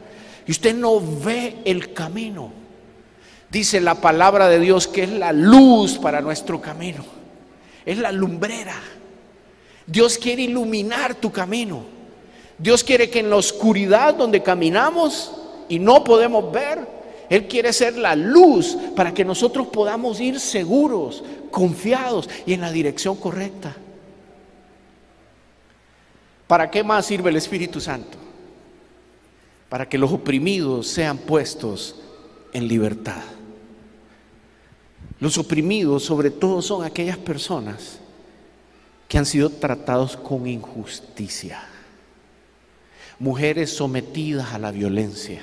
y 0.44 0.50
usted 0.50 0.74
no 0.74 1.00
ve 1.00 1.58
el 1.64 1.92
camino, 1.92 2.50
dice 3.48 3.80
la 3.80 3.94
palabra 3.94 4.48
de 4.48 4.58
Dios 4.58 4.88
que 4.88 5.04
es 5.04 5.10
la 5.10 5.32
luz 5.32 5.98
para 5.98 6.20
nuestro 6.20 6.60
camino, 6.60 7.04
es 7.86 7.96
la 7.98 8.10
lumbrera. 8.10 8.74
Dios 9.86 10.18
quiere 10.18 10.42
iluminar 10.42 11.14
tu 11.14 11.30
camino. 11.30 11.84
Dios 12.58 12.82
quiere 12.82 13.08
que 13.08 13.20
en 13.20 13.30
la 13.30 13.36
oscuridad 13.36 14.14
donde 14.14 14.42
caminamos 14.42 15.30
y 15.68 15.78
no 15.78 16.02
podemos 16.02 16.50
ver, 16.50 16.97
Él 17.28 17.46
quiere 17.46 17.72
ser 17.72 17.96
la 17.96 18.16
luz 18.16 18.76
para 18.96 19.12
que 19.12 19.24
nosotros 19.24 19.66
podamos 19.68 20.20
ir 20.20 20.40
seguros, 20.40 21.22
confiados 21.50 22.28
y 22.46 22.54
en 22.54 22.60
la 22.60 22.72
dirección 22.72 23.16
correcta. 23.16 23.76
¿Para 26.46 26.70
qué 26.70 26.82
más 26.82 27.04
sirve 27.04 27.28
el 27.28 27.36
Espíritu 27.36 27.80
Santo? 27.80 28.16
Para 29.68 29.86
que 29.86 29.98
los 29.98 30.10
oprimidos 30.10 30.88
sean 30.88 31.18
puestos 31.18 31.96
en 32.54 32.66
libertad. 32.66 33.22
Los 35.20 35.36
oprimidos 35.36 36.04
sobre 36.04 36.30
todo 36.30 36.62
son 36.62 36.84
aquellas 36.84 37.18
personas 37.18 37.98
que 39.08 39.18
han 39.18 39.26
sido 39.26 39.50
tratados 39.50 40.16
con 40.16 40.46
injusticia. 40.46 41.62
Mujeres 43.18 43.70
sometidas 43.70 44.54
a 44.54 44.58
la 44.58 44.70
violencia. 44.70 45.42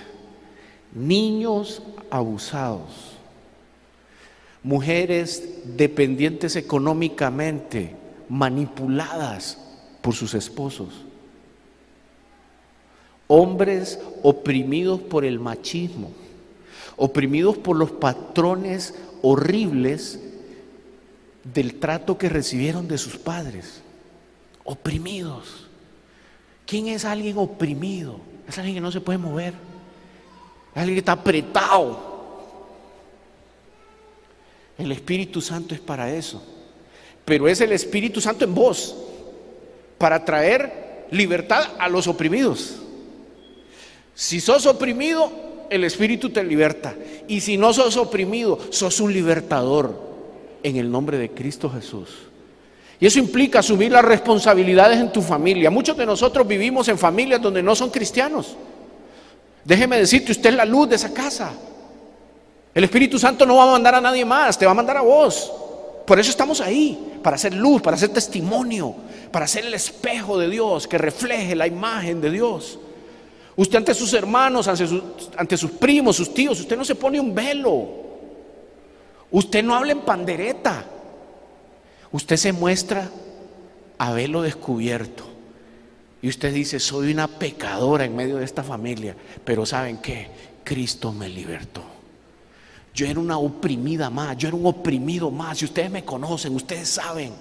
Niños 0.96 1.84
abusados 2.10 3.16
mujeres 4.66 5.48
dependientes 5.78 6.56
económicamente, 6.56 7.96
manipuladas 8.28 9.60
por 10.02 10.16
sus 10.16 10.34
esposos, 10.34 10.90
hombres 13.28 14.00
oprimidos 14.24 15.00
por 15.02 15.24
el 15.24 15.40
machismo, 15.40 16.12
oprimidos 16.96 17.60
por 17.60 17.76
los 17.76 17.92
patrones 17.92 18.96
horribles 19.22 20.20
del 21.44 21.76
trato 21.76 22.18
que 22.18 22.28
recibieron 22.28 22.88
de 22.88 22.98
sus 22.98 23.18
padres, 23.18 23.84
oprimidos. 24.64 25.68
¿Quién 26.66 26.88
es 26.88 27.06
alguien 27.06 27.38
oprimido? 27.38 28.20
Es 28.48 28.58
alguien 28.58 28.74
que 28.74 28.82
no 28.82 28.92
se 28.92 29.02
puede 29.02 29.20
mover, 29.20 29.54
alguien 30.82 30.96
que 30.96 31.00
está 31.00 31.14
apretado 31.14 32.16
el 34.78 34.92
Espíritu 34.92 35.42
Santo 35.42 35.74
es 35.74 35.80
para 35.80 36.14
eso. 36.14 36.42
Pero 37.24 37.48
es 37.48 37.62
el 37.62 37.72
Espíritu 37.72 38.22
Santo 38.22 38.46
en 38.46 38.54
vos, 38.54 38.96
para 39.98 40.24
traer 40.24 41.08
libertad 41.12 41.64
a 41.80 41.90
los 41.90 42.08
oprimidos. 42.08 42.76
Si 44.14 44.40
sos 44.40 44.66
oprimido, 44.66 45.32
el 45.70 45.84
Espíritu 45.84 46.30
te 46.30 46.44
liberta. 46.44 46.96
Y 47.28 47.40
si 47.40 47.58
no 47.58 47.74
sos 47.74 47.98
oprimido, 47.98 48.60
sos 48.70 49.00
un 49.00 49.14
libertador 49.14 50.00
en 50.62 50.76
el 50.76 50.92
nombre 50.92 51.18
de 51.18 51.32
Cristo 51.32 51.70
Jesús. 51.70 52.10
Y 53.00 53.06
eso 53.06 53.20
implica 53.20 53.60
asumir 53.60 53.92
las 53.92 54.06
responsabilidades 54.06 55.00
en 55.00 55.12
tu 55.12 55.22
familia. 55.22 55.70
Muchos 55.70 55.98
de 55.98 56.06
nosotros 56.06 56.48
vivimos 56.48 56.88
en 56.88 56.98
familias 56.98 57.42
donde 57.42 57.64
no 57.64 57.76
son 57.76 57.90
cristianos. 57.90 58.56
Déjeme 59.66 59.98
decirte, 59.98 60.32
usted 60.32 60.52
es 60.52 60.56
la 60.56 60.66
luz 60.66 60.88
de 60.88 60.96
esa 60.96 61.12
casa. 61.12 61.52
El 62.74 62.84
Espíritu 62.84 63.18
Santo 63.18 63.46
no 63.46 63.56
va 63.56 63.64
a 63.64 63.72
mandar 63.72 63.96
a 63.96 64.02
nadie 64.02 64.24
más, 64.24 64.60
te 64.60 64.66
va 64.66 64.72
a 64.72 64.76
mandar 64.76 64.98
a 64.98 65.02
vos. 65.02 65.52
Por 66.06 66.20
eso 66.20 66.30
estamos 66.30 66.62
ahí, 66.62 67.18
para 67.24 67.36
hacer 67.36 67.54
luz, 67.56 67.82
para 67.82 67.98
hacer 67.98 68.10
testimonio, 68.10 68.96
para 69.32 69.48
ser 69.48 69.66
el 69.66 69.74
espejo 69.74 70.38
de 70.38 70.50
Dios 70.50 70.88
que 70.88 71.00
refleje 71.00 71.56
la 71.56 71.66
imagen 71.66 72.22
de 72.22 72.30
Dios. 72.30 72.78
Usted 73.56 73.78
ante 73.78 73.94
sus 73.94 74.14
hermanos, 74.14 74.68
ante 74.68 75.58
sus, 75.58 75.72
primos, 75.72 76.18
sus 76.18 76.34
tíos, 76.34 76.60
usted 76.60 76.78
no 76.78 76.86
se 76.86 76.94
pone 76.94 77.20
un 77.20 77.34
velo. 77.34 77.88
Usted 79.32 79.64
no 79.64 79.74
habla 79.74 79.94
en 79.94 80.02
pandereta. 80.02 80.86
Usted 82.12 82.36
se 82.36 82.52
muestra 82.52 83.10
a 83.98 84.14
velo 84.14 84.42
descubierto. 84.42 85.35
Y 86.26 86.28
usted 86.28 86.52
dice, 86.52 86.80
soy 86.80 87.14
una 87.14 87.28
pecadora 87.28 88.04
en 88.04 88.16
medio 88.16 88.38
de 88.38 88.46
esta 88.46 88.64
familia, 88.64 89.16
pero 89.44 89.64
¿saben 89.64 89.98
qué? 89.98 90.28
Cristo 90.64 91.14
me 91.14 91.30
libertó. 91.30 91.84
Yo 92.96 93.06
era 93.06 93.20
una 93.20 93.38
oprimida 93.38 94.10
más, 94.10 94.36
yo 94.36 94.48
era 94.48 94.58
un 94.58 94.66
oprimido 94.66 95.30
más. 95.30 95.60
Si 95.60 95.66
ustedes 95.66 95.92
me 95.92 96.04
conocen, 96.04 96.56
ustedes 96.56 96.90
saben. 96.90 97.32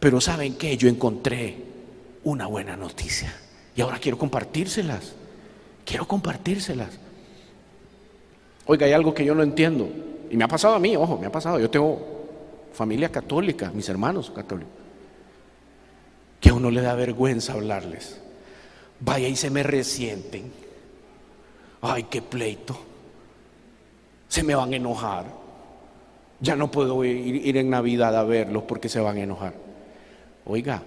Pero 0.00 0.20
¿saben 0.20 0.54
qué? 0.54 0.76
Yo 0.76 0.88
encontré 0.88 1.58
una 2.24 2.48
buena 2.48 2.76
noticia. 2.76 3.32
Y 3.76 3.82
ahora 3.82 4.00
quiero 4.00 4.18
compartírselas. 4.18 5.12
Quiero 5.84 6.08
compartírselas. 6.08 6.98
Oiga, 8.66 8.84
hay 8.86 8.94
algo 8.94 9.14
que 9.14 9.24
yo 9.24 9.36
no 9.36 9.44
entiendo. 9.44 9.88
Y 10.28 10.36
me 10.36 10.42
ha 10.42 10.48
pasado 10.48 10.74
a 10.74 10.80
mí, 10.80 10.96
ojo, 10.96 11.18
me 11.18 11.26
ha 11.26 11.30
pasado. 11.30 11.60
Yo 11.60 11.70
tengo 11.70 12.04
familia 12.72 13.12
católica, 13.12 13.70
mis 13.72 13.88
hermanos 13.88 14.28
católicos. 14.28 14.81
Que 16.42 16.50
a 16.50 16.54
uno 16.54 16.70
le 16.70 16.82
da 16.82 16.94
vergüenza 16.94 17.54
hablarles. 17.54 18.20
Vaya 19.00 19.28
y 19.28 19.36
se 19.36 19.48
me 19.48 19.62
resienten. 19.62 20.52
Ay, 21.80 22.02
qué 22.04 22.20
pleito. 22.20 22.78
Se 24.28 24.42
me 24.42 24.54
van 24.54 24.72
a 24.72 24.76
enojar. 24.76 25.26
Ya 26.40 26.56
no 26.56 26.70
puedo 26.70 27.04
ir, 27.04 27.56
en 27.56 27.70
Navidad 27.70 28.16
a 28.16 28.24
verlos 28.24 28.64
porque 28.64 28.88
se 28.88 29.00
van 29.00 29.16
a 29.16 29.22
enojar. 29.22 29.54
Oiga, 30.44 30.82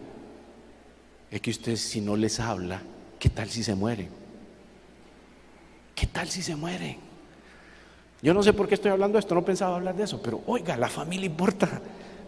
es 1.32 1.40
que 1.40 1.52
usted 1.52 1.78
si 1.78 2.02
no 2.02 2.18
les 2.18 2.42
habla, 2.42 2.82
¿qué 3.18 3.30
tal 3.30 3.50
si 3.50 3.64
se 3.64 3.74
mueren? 3.74 4.10
¿Qué 5.96 6.08
tal 6.08 6.28
si 6.28 6.42
se 6.42 6.58
mueren? 6.58 6.98
Yo 8.22 8.34
no 8.34 8.44
sé 8.44 8.52
por 8.52 8.68
qué 8.68 8.76
estoy 8.76 8.92
hablando 8.92 9.16
de 9.16 9.22
esto, 9.22 9.34
no 9.34 9.46
pensaba 9.46 9.78
hablar 9.78 9.96
de 9.96 10.04
eso, 10.04 10.22
pero 10.22 10.42
oiga, 10.48 10.76
la 10.76 10.90
familia 10.90 11.28
importa, 11.28 11.82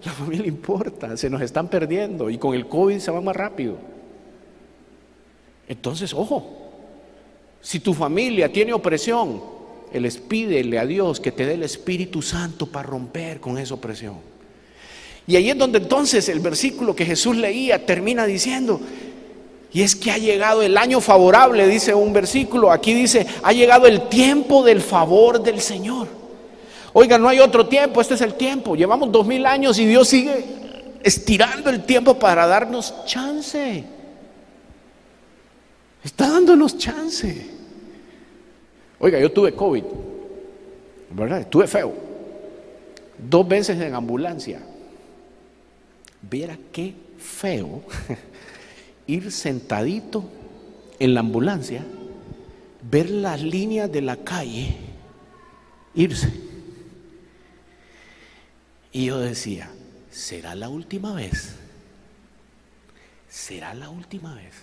la 0.04 0.12
familia 0.12 0.48
importa, 0.48 1.18
se 1.18 1.30
nos 1.30 1.42
están 1.42 1.68
perdiendo 1.68 2.30
y 2.30 2.38
con 2.38 2.54
el 2.54 2.68
COVID 2.68 3.00
se 3.00 3.12
va 3.12 3.22
más 3.22 3.36
rápido. 3.36 3.78
Entonces, 5.68 6.14
ojo, 6.14 6.46
si 7.62 7.80
tu 7.80 7.94
familia 7.94 8.52
tiene 8.52 8.74
opresión, 8.74 9.42
les 9.94 10.18
pídele 10.18 10.80
a 10.80 10.86
Dios 10.86 11.20
que 11.20 11.32
te 11.32 11.46
dé 11.46 11.56
el 11.56 11.64
Espíritu 11.64 12.22
Santo 12.22 12.68
para 12.68 12.88
romper 12.88 13.40
con 13.40 13.58
esa 13.58 13.74
opresión. 13.74 14.16
Y 15.26 15.36
ahí 15.36 15.50
es 15.50 15.58
donde 15.58 15.80
entonces 15.80 16.30
el 16.30 16.40
versículo 16.40 16.96
que 16.96 17.06
Jesús 17.06 17.36
leía 17.36 17.86
termina 17.86 18.26
diciendo, 18.26 18.80
y 19.74 19.82
es 19.82 19.96
que 19.96 20.12
ha 20.12 20.18
llegado 20.18 20.62
el 20.62 20.78
año 20.78 21.02
favorable, 21.02 21.68
dice 21.68 21.94
un 21.94 22.14
versículo, 22.14 22.72
aquí 22.72 22.94
dice, 22.94 23.28
ha 23.44 23.52
llegado 23.52 23.88
el 23.88 24.08
tiempo 24.08 24.64
del 24.64 24.82
favor 24.82 25.44
del 25.44 25.60
Señor. 25.60 26.16
Oiga, 27.00 27.20
no 27.20 27.30
hay 27.30 27.40
otro 27.40 27.68
tiempo, 27.68 28.02
este 28.02 28.16
es 28.16 28.22
el 28.22 28.34
tiempo. 28.34 28.76
Llevamos 28.76 29.12
dos 29.12 29.24
mil 29.24 29.46
años 29.46 29.78
y 29.78 29.86
Dios 29.86 30.08
sigue 30.08 30.44
estirando 31.04 31.70
el 31.70 31.84
tiempo 31.84 32.18
para 32.18 32.48
darnos 32.48 33.06
chance. 33.06 33.84
Está 36.04 36.28
dándonos 36.28 36.76
chance. 36.80 37.52
Oiga, 38.98 39.20
yo 39.20 39.32
tuve 39.32 39.54
COVID, 39.54 39.84
¿verdad? 41.12 41.42
Estuve 41.42 41.68
feo. 41.68 41.94
Dos 43.16 43.48
veces 43.48 43.80
en 43.80 43.94
ambulancia. 43.94 44.60
Viera 46.24 46.58
qué 46.72 46.96
feo 47.20 47.84
ir 49.06 49.32
sentadito 49.32 50.24
en 50.98 51.14
la 51.14 51.20
ambulancia, 51.20 51.86
ver 52.82 53.12
las 53.12 53.40
líneas 53.44 53.92
de 53.92 54.02
la 54.02 54.18
calle, 54.18 54.76
irse. 55.94 56.47
Y 58.91 59.06
yo 59.06 59.19
decía, 59.19 59.69
¿será 60.12 60.56
la 60.56 60.69
última 60.69 61.13
vez? 61.13 61.56
¿Será 63.30 63.73
la 63.73 63.89
última 63.89 64.36
vez? 64.36 64.54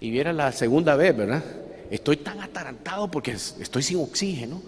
Y 0.00 0.10
viera 0.10 0.32
la 0.32 0.52
segunda 0.52 0.96
vez, 0.96 1.16
¿verdad? 1.16 1.44
Estoy 1.90 2.18
tan 2.18 2.40
atarantado 2.40 3.10
porque 3.10 3.32
estoy 3.32 3.82
sin 3.82 3.98
oxígeno 3.98 4.60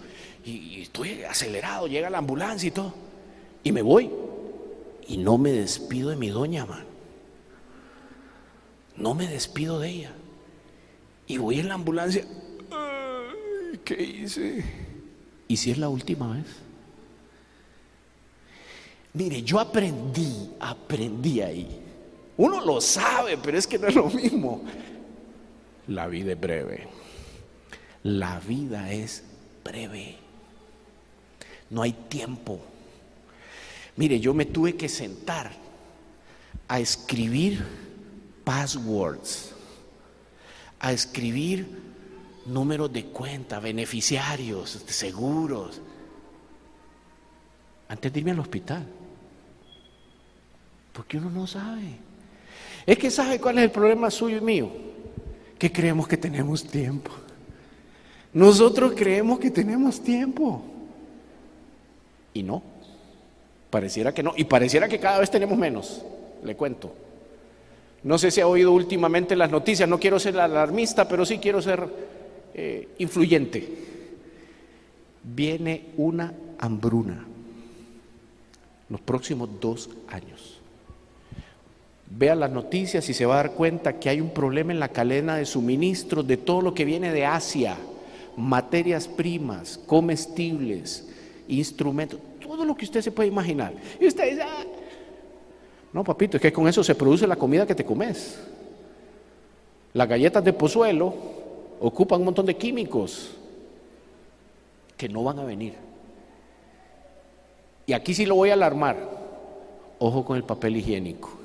y 0.43 0.81
estoy 0.81 1.23
acelerado, 1.23 1.87
llega 1.87 2.09
la 2.09 2.17
ambulancia 2.17 2.67
y 2.67 2.71
todo. 2.71 2.93
Y 3.63 3.71
me 3.71 3.81
voy. 3.81 4.09
Y 5.07 5.17
no 5.17 5.37
me 5.37 5.51
despido 5.51 6.09
de 6.09 6.15
mi 6.15 6.29
doña, 6.29 6.65
man. 6.65 6.85
No 8.95 9.13
me 9.13 9.27
despido 9.27 9.79
de 9.79 9.89
ella. 9.89 10.11
Y 11.27 11.37
voy 11.37 11.59
en 11.59 11.67
la 11.67 11.75
ambulancia. 11.75 12.25
¿Qué 13.83 14.01
hice? 14.01 14.63
¿Y 15.47 15.57
si 15.57 15.71
es 15.71 15.77
la 15.77 15.89
última 15.89 16.33
vez? 16.33 16.45
Mire, 19.13 19.41
yo 19.43 19.59
aprendí, 19.59 20.51
aprendí 20.59 21.41
ahí. 21.41 21.81
Uno 22.37 22.63
lo 22.63 22.79
sabe, 22.79 23.37
pero 23.37 23.57
es 23.57 23.67
que 23.67 23.77
no 23.77 23.87
es 23.87 23.95
lo 23.95 24.09
mismo. 24.09 24.63
La 25.87 26.07
vida 26.07 26.31
es 26.31 26.39
breve. 26.39 26.87
La 28.03 28.39
vida 28.39 28.91
es 28.91 29.23
breve. 29.63 30.17
No 31.69 31.81
hay 31.81 31.91
tiempo. 31.91 32.59
Mire, 33.97 34.19
yo 34.19 34.33
me 34.33 34.45
tuve 34.45 34.75
que 34.75 34.87
sentar 34.87 35.51
a 36.67 36.79
escribir 36.79 37.65
passwords, 38.45 39.53
a 40.79 40.93
escribir 40.93 41.67
números 42.45 42.91
de 42.91 43.05
cuenta, 43.05 43.59
beneficiarios, 43.59 44.83
seguros, 44.87 45.81
antes 47.89 48.13
de 48.13 48.19
irme 48.19 48.31
al 48.31 48.39
hospital. 48.39 48.87
Porque 50.93 51.17
uno 51.17 51.29
no 51.29 51.47
sabe. 51.47 51.97
Es 52.85 52.97
que 52.97 53.11
sabe 53.11 53.39
cuál 53.39 53.57
es 53.59 53.65
el 53.65 53.71
problema 53.71 54.09
suyo 54.09 54.37
y 54.37 54.41
mío. 54.41 54.69
Que 55.57 55.71
creemos 55.71 56.07
que 56.07 56.17
tenemos 56.17 56.63
tiempo. 56.65 57.11
Nosotros 58.33 58.93
creemos 58.95 59.39
que 59.39 59.51
tenemos 59.51 60.01
tiempo. 60.01 60.63
Y 62.33 62.43
no. 62.43 62.63
Pareciera 63.69 64.13
que 64.13 64.23
no. 64.23 64.33
Y 64.35 64.45
pareciera 64.45 64.87
que 64.87 64.99
cada 64.99 65.19
vez 65.19 65.29
tenemos 65.29 65.57
menos. 65.57 66.03
Le 66.43 66.55
cuento. 66.55 66.93
No 68.03 68.17
sé 68.17 68.31
si 68.31 68.41
ha 68.41 68.47
oído 68.47 68.71
últimamente 68.71 69.35
las 69.35 69.51
noticias, 69.51 69.87
no 69.87 69.99
quiero 69.99 70.19
ser 70.19 70.39
alarmista, 70.39 71.07
pero 71.07 71.23
sí 71.23 71.37
quiero 71.37 71.61
ser 71.61 71.87
eh, 72.53 72.89
influyente. 72.97 73.77
Viene 75.23 75.89
una 75.97 76.33
hambruna 76.57 77.27
los 78.89 79.01
próximos 79.01 79.49
dos 79.59 79.89
años. 80.07 80.60
Vea 82.13 82.35
las 82.35 82.51
noticias 82.51 83.07
y 83.09 83.13
se 83.13 83.25
va 83.25 83.35
a 83.35 83.37
dar 83.37 83.51
cuenta 83.53 83.97
que 83.97 84.09
hay 84.09 84.19
un 84.19 84.31
problema 84.31 84.73
en 84.73 84.81
la 84.81 84.89
cadena 84.89 85.37
de 85.37 85.45
suministro 85.45 86.23
de 86.23 86.35
todo 86.35 86.61
lo 86.61 86.73
que 86.73 86.83
viene 86.83 87.13
de 87.13 87.25
Asia, 87.25 87.77
materias 88.35 89.07
primas, 89.07 89.79
comestibles, 89.85 91.07
instrumentos, 91.47 92.19
todo 92.41 92.65
lo 92.65 92.75
que 92.75 92.83
usted 92.83 93.01
se 93.01 93.13
puede 93.13 93.29
imaginar. 93.29 93.73
Y 93.97 94.07
usted 94.07 94.29
dice, 94.29 94.41
ah, 94.41 94.65
no, 95.93 96.03
papito, 96.03 96.35
es 96.35 96.41
que 96.41 96.51
con 96.51 96.67
eso 96.67 96.83
se 96.83 96.95
produce 96.95 97.25
la 97.25 97.37
comida 97.37 97.65
que 97.65 97.75
te 97.75 97.85
comes. 97.85 98.39
Las 99.93 100.07
galletas 100.07 100.43
de 100.43 100.51
pozuelo 100.51 101.13
ocupan 101.79 102.19
un 102.19 102.25
montón 102.25 102.45
de 102.45 102.57
químicos 102.57 103.31
que 104.97 105.07
no 105.07 105.23
van 105.23 105.39
a 105.39 105.45
venir. 105.45 105.75
Y 107.85 107.93
aquí 107.93 108.13
sí 108.13 108.25
lo 108.25 108.35
voy 108.35 108.49
a 108.49 108.53
alarmar. 108.53 108.97
Ojo 109.97 110.25
con 110.25 110.35
el 110.35 110.43
papel 110.43 110.75
higiénico. 110.75 111.40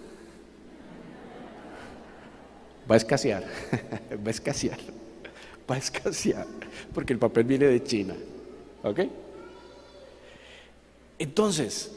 Va 2.89 2.95
a 2.95 2.99
escasear, 2.99 3.45
va 4.25 4.29
a 4.29 4.31
escasear, 4.31 4.79
va 5.69 5.75
a 5.75 5.79
escasear, 5.79 6.47
porque 6.95 7.13
el 7.13 7.19
papel 7.19 7.45
viene 7.45 7.67
de 7.67 7.83
China. 7.83 8.15
¿Ok? 8.83 9.01
Entonces, 11.19 11.91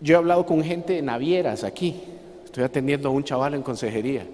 yo 0.00 0.14
he 0.14 0.16
hablado 0.16 0.44
con 0.44 0.62
gente 0.64 0.94
de 0.94 1.02
navieras 1.02 1.62
aquí, 1.62 2.02
estoy 2.44 2.64
atendiendo 2.64 3.08
a 3.08 3.12
un 3.12 3.22
chaval 3.22 3.54
en 3.54 3.62
consejería, 3.62 4.26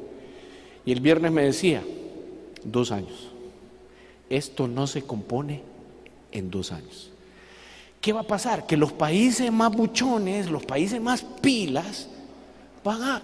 y 0.84 0.92
el 0.92 1.00
viernes 1.00 1.30
me 1.30 1.44
decía, 1.44 1.82
dos 2.64 2.90
años, 2.90 3.30
esto 4.30 4.66
no 4.66 4.86
se 4.86 5.02
compone 5.02 5.62
en 6.30 6.50
dos 6.50 6.72
años. 6.72 7.10
¿Qué 8.00 8.12
va 8.12 8.20
a 8.20 8.26
pasar? 8.26 8.66
Que 8.66 8.76
los 8.76 8.92
países 8.92 9.52
más 9.52 9.70
buchones, 9.70 10.50
los 10.50 10.64
países 10.64 11.00
más 11.00 11.22
pilas, 11.22 12.08
van 12.82 13.02
a 13.02 13.22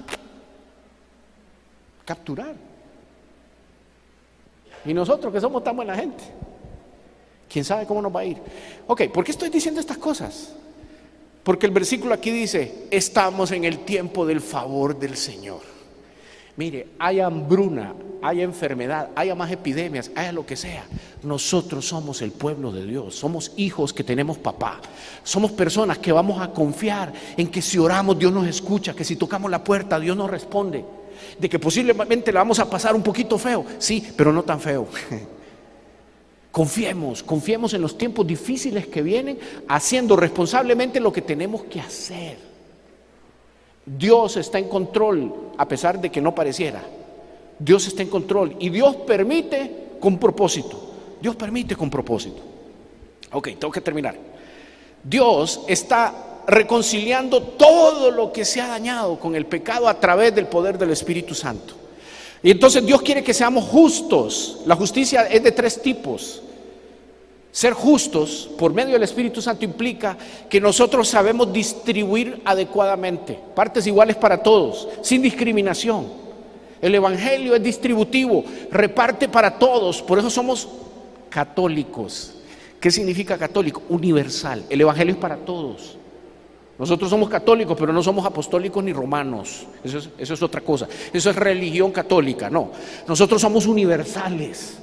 capturar. 2.08 2.54
Y 4.86 4.94
nosotros 4.94 5.30
que 5.30 5.42
somos 5.42 5.62
tan 5.62 5.76
buena 5.76 5.94
gente, 5.94 6.24
¿quién 7.52 7.66
sabe 7.66 7.84
cómo 7.84 8.00
nos 8.00 8.14
va 8.14 8.20
a 8.20 8.24
ir? 8.24 8.38
Ok, 8.86 9.02
¿por 9.12 9.24
qué 9.24 9.32
estoy 9.32 9.50
diciendo 9.50 9.78
estas 9.78 9.98
cosas? 9.98 10.54
Porque 11.42 11.66
el 11.66 11.72
versículo 11.72 12.14
aquí 12.14 12.30
dice, 12.30 12.86
estamos 12.90 13.52
en 13.52 13.64
el 13.64 13.80
tiempo 13.80 14.24
del 14.24 14.40
favor 14.40 14.98
del 14.98 15.18
Señor. 15.18 15.60
Mire, 16.56 16.88
hay 16.98 17.20
hambruna, 17.20 17.92
hay 18.22 18.40
enfermedad, 18.40 19.10
haya 19.14 19.34
más 19.34 19.50
epidemias, 19.52 20.10
haya 20.14 20.32
lo 20.32 20.46
que 20.46 20.56
sea. 20.56 20.86
Nosotros 21.22 21.86
somos 21.86 22.22
el 22.22 22.32
pueblo 22.32 22.72
de 22.72 22.86
Dios, 22.86 23.16
somos 23.16 23.52
hijos 23.56 23.92
que 23.92 24.02
tenemos 24.02 24.38
papá. 24.38 24.80
Somos 25.22 25.52
personas 25.52 25.98
que 25.98 26.10
vamos 26.10 26.40
a 26.40 26.52
confiar 26.52 27.12
en 27.36 27.48
que 27.48 27.60
si 27.60 27.76
oramos 27.76 28.18
Dios 28.18 28.32
nos 28.32 28.46
escucha, 28.46 28.94
que 28.94 29.04
si 29.04 29.16
tocamos 29.16 29.50
la 29.50 29.62
puerta 29.62 30.00
Dios 30.00 30.16
nos 30.16 30.30
responde. 30.30 30.86
De 31.38 31.48
que 31.48 31.58
posiblemente 31.58 32.32
la 32.32 32.40
vamos 32.40 32.58
a 32.58 32.68
pasar 32.68 32.94
un 32.94 33.02
poquito 33.02 33.38
feo, 33.38 33.64
sí, 33.78 34.06
pero 34.16 34.32
no 34.32 34.42
tan 34.42 34.60
feo. 34.60 34.86
Confiemos, 36.50 37.22
confiemos 37.22 37.74
en 37.74 37.82
los 37.82 37.96
tiempos 37.96 38.26
difíciles 38.26 38.86
que 38.86 39.02
vienen, 39.02 39.38
haciendo 39.68 40.16
responsablemente 40.16 40.98
lo 40.98 41.12
que 41.12 41.22
tenemos 41.22 41.64
que 41.64 41.78
hacer. 41.78 42.38
Dios 43.84 44.36
está 44.36 44.58
en 44.58 44.68
control, 44.68 45.52
a 45.56 45.68
pesar 45.68 46.00
de 46.00 46.10
que 46.10 46.20
no 46.20 46.34
pareciera. 46.34 46.82
Dios 47.58 47.86
está 47.86 48.02
en 48.02 48.08
control 48.08 48.56
y 48.58 48.70
Dios 48.70 48.96
permite 48.96 49.88
con 50.00 50.18
propósito. 50.18 50.94
Dios 51.20 51.36
permite 51.36 51.76
con 51.76 51.90
propósito. 51.90 52.42
Ok, 53.32 53.50
tengo 53.58 53.70
que 53.70 53.80
terminar. 53.80 54.16
Dios 55.02 55.60
está 55.68 56.27
reconciliando 56.48 57.42
todo 57.42 58.10
lo 58.10 58.32
que 58.32 58.44
se 58.44 58.60
ha 58.60 58.68
dañado 58.68 59.20
con 59.20 59.36
el 59.36 59.44
pecado 59.44 59.86
a 59.86 60.00
través 60.00 60.34
del 60.34 60.46
poder 60.46 60.78
del 60.78 60.90
Espíritu 60.90 61.34
Santo. 61.34 61.74
Y 62.42 62.50
entonces 62.50 62.84
Dios 62.84 63.02
quiere 63.02 63.22
que 63.22 63.34
seamos 63.34 63.64
justos. 63.64 64.60
La 64.64 64.74
justicia 64.74 65.26
es 65.26 65.42
de 65.42 65.52
tres 65.52 65.82
tipos. 65.82 66.42
Ser 67.52 67.74
justos 67.74 68.48
por 68.58 68.72
medio 68.72 68.94
del 68.94 69.02
Espíritu 69.02 69.42
Santo 69.42 69.64
implica 69.64 70.16
que 70.48 70.60
nosotros 70.60 71.08
sabemos 71.08 71.52
distribuir 71.52 72.40
adecuadamente, 72.44 73.38
partes 73.54 73.86
iguales 73.86 74.16
para 74.16 74.42
todos, 74.42 74.88
sin 75.02 75.20
discriminación. 75.20 76.06
El 76.80 76.94
Evangelio 76.94 77.56
es 77.56 77.62
distributivo, 77.62 78.44
reparte 78.70 79.28
para 79.28 79.58
todos, 79.58 80.00
por 80.00 80.18
eso 80.18 80.30
somos 80.30 80.68
católicos. 81.28 82.34
¿Qué 82.80 82.90
significa 82.90 83.36
católico? 83.36 83.82
Universal. 83.88 84.64
El 84.70 84.80
Evangelio 84.80 85.14
es 85.14 85.20
para 85.20 85.36
todos. 85.36 85.98
Nosotros 86.78 87.10
somos 87.10 87.28
católicos, 87.28 87.76
pero 87.78 87.92
no 87.92 88.02
somos 88.02 88.24
apostólicos 88.24 88.82
ni 88.84 88.92
romanos. 88.92 89.66
Eso 89.82 89.98
es, 90.16 90.42
otra 90.42 90.60
cosa. 90.60 90.86
Eso 91.12 91.30
es 91.30 91.36
religión 91.36 91.90
católica. 91.90 92.48
No. 92.48 92.70
Nosotros 93.06 93.40
somos 93.42 93.66
universales. 93.66 94.78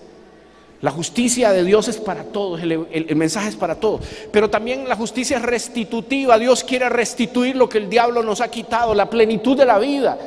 La 0.82 0.92
justicia 0.92 1.54
de 1.54 1.64
Dios 1.64 1.88
es 1.88 1.98
para 1.98 2.26
todos, 2.26 2.62
el, 2.62 3.16
mensaje 3.16 3.48
es 3.48 3.56
para 3.56 3.76
todos. 3.76 4.02
Pero 4.30 4.50
también 4.50 4.90
la 4.90 4.98
justicia 4.98 5.38
es 5.38 5.44
restitutiva. 5.44 6.38
Dios 6.38 6.66
quiere 6.66 6.90
restituir 6.90 7.56
lo 7.56 7.70
que 7.70 7.78
el 7.78 7.90
diablo 7.90 8.22
nos 8.24 8.42
ha 8.42 8.50
quitado, 8.50 8.94
la 8.94 9.10
plenitud 9.10 9.58
de 9.58 9.66
la 9.66 9.80
vida. 9.80 10.18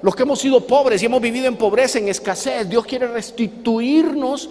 Los 0.00 0.16
que 0.16 0.22
hemos 0.22 0.38
sido 0.38 0.66
pobres 0.66 1.02
y 1.02 1.06
hemos 1.06 1.20
vivido 1.20 1.46
en 1.46 1.56
pobreza, 1.56 1.98
en 1.98 2.08
escasez, 2.08 2.66
Dios 2.66 2.86
quiere 2.86 3.06
restituirnos 3.08 4.48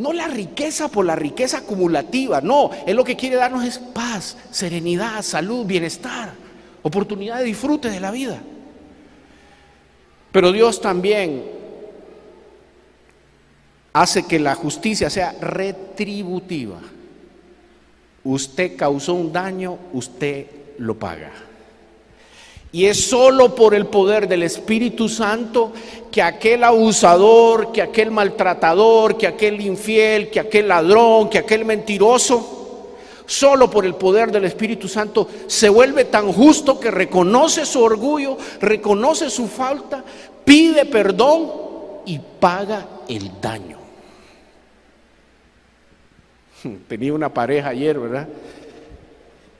no 0.00 0.14
la 0.14 0.26
riqueza 0.28 0.88
por 0.88 1.04
la 1.04 1.14
riqueza 1.14 1.58
acumulativa, 1.58 2.40
no, 2.40 2.70
Él 2.86 2.96
lo 2.96 3.04
que 3.04 3.16
quiere 3.16 3.36
darnos 3.36 3.64
es 3.64 3.78
paz, 3.78 4.36
serenidad, 4.50 5.20
salud, 5.22 5.66
bienestar, 5.66 6.32
oportunidad 6.82 7.38
de 7.38 7.44
disfrute 7.44 7.90
de 7.90 8.00
la 8.00 8.10
vida. 8.10 8.40
Pero 10.32 10.52
Dios 10.52 10.80
también 10.80 11.44
hace 13.92 14.22
que 14.26 14.38
la 14.38 14.54
justicia 14.54 15.10
sea 15.10 15.32
retributiva. 15.38 16.80
Usted 18.24 18.76
causó 18.76 19.14
un 19.14 19.30
daño, 19.30 19.76
usted 19.92 20.46
lo 20.78 20.98
paga. 20.98 21.30
Y 22.72 22.86
es 22.86 23.08
solo 23.08 23.54
por 23.54 23.74
el 23.74 23.86
poder 23.86 24.28
del 24.28 24.44
Espíritu 24.44 25.08
Santo 25.08 25.72
que 26.10 26.22
aquel 26.22 26.62
abusador, 26.62 27.72
que 27.72 27.82
aquel 27.82 28.10
maltratador, 28.10 29.16
que 29.16 29.26
aquel 29.26 29.60
infiel, 29.60 30.30
que 30.30 30.40
aquel 30.40 30.68
ladrón, 30.68 31.28
que 31.28 31.38
aquel 31.38 31.64
mentiroso, 31.64 32.58
solo 33.26 33.70
por 33.70 33.84
el 33.84 33.94
poder 33.94 34.30
del 34.30 34.44
Espíritu 34.44 34.88
Santo 34.88 35.28
se 35.46 35.68
vuelve 35.68 36.04
tan 36.04 36.32
justo 36.32 36.78
que 36.78 36.90
reconoce 36.90 37.66
su 37.66 37.82
orgullo, 37.82 38.36
reconoce 38.60 39.30
su 39.30 39.48
falta, 39.48 40.04
pide 40.44 40.84
perdón 40.84 41.50
y 42.06 42.18
paga 42.18 42.86
el 43.08 43.40
daño. 43.40 43.78
Tenía 46.88 47.12
una 47.12 47.32
pareja 47.32 47.68
ayer, 47.70 47.98
¿verdad? 47.98 48.28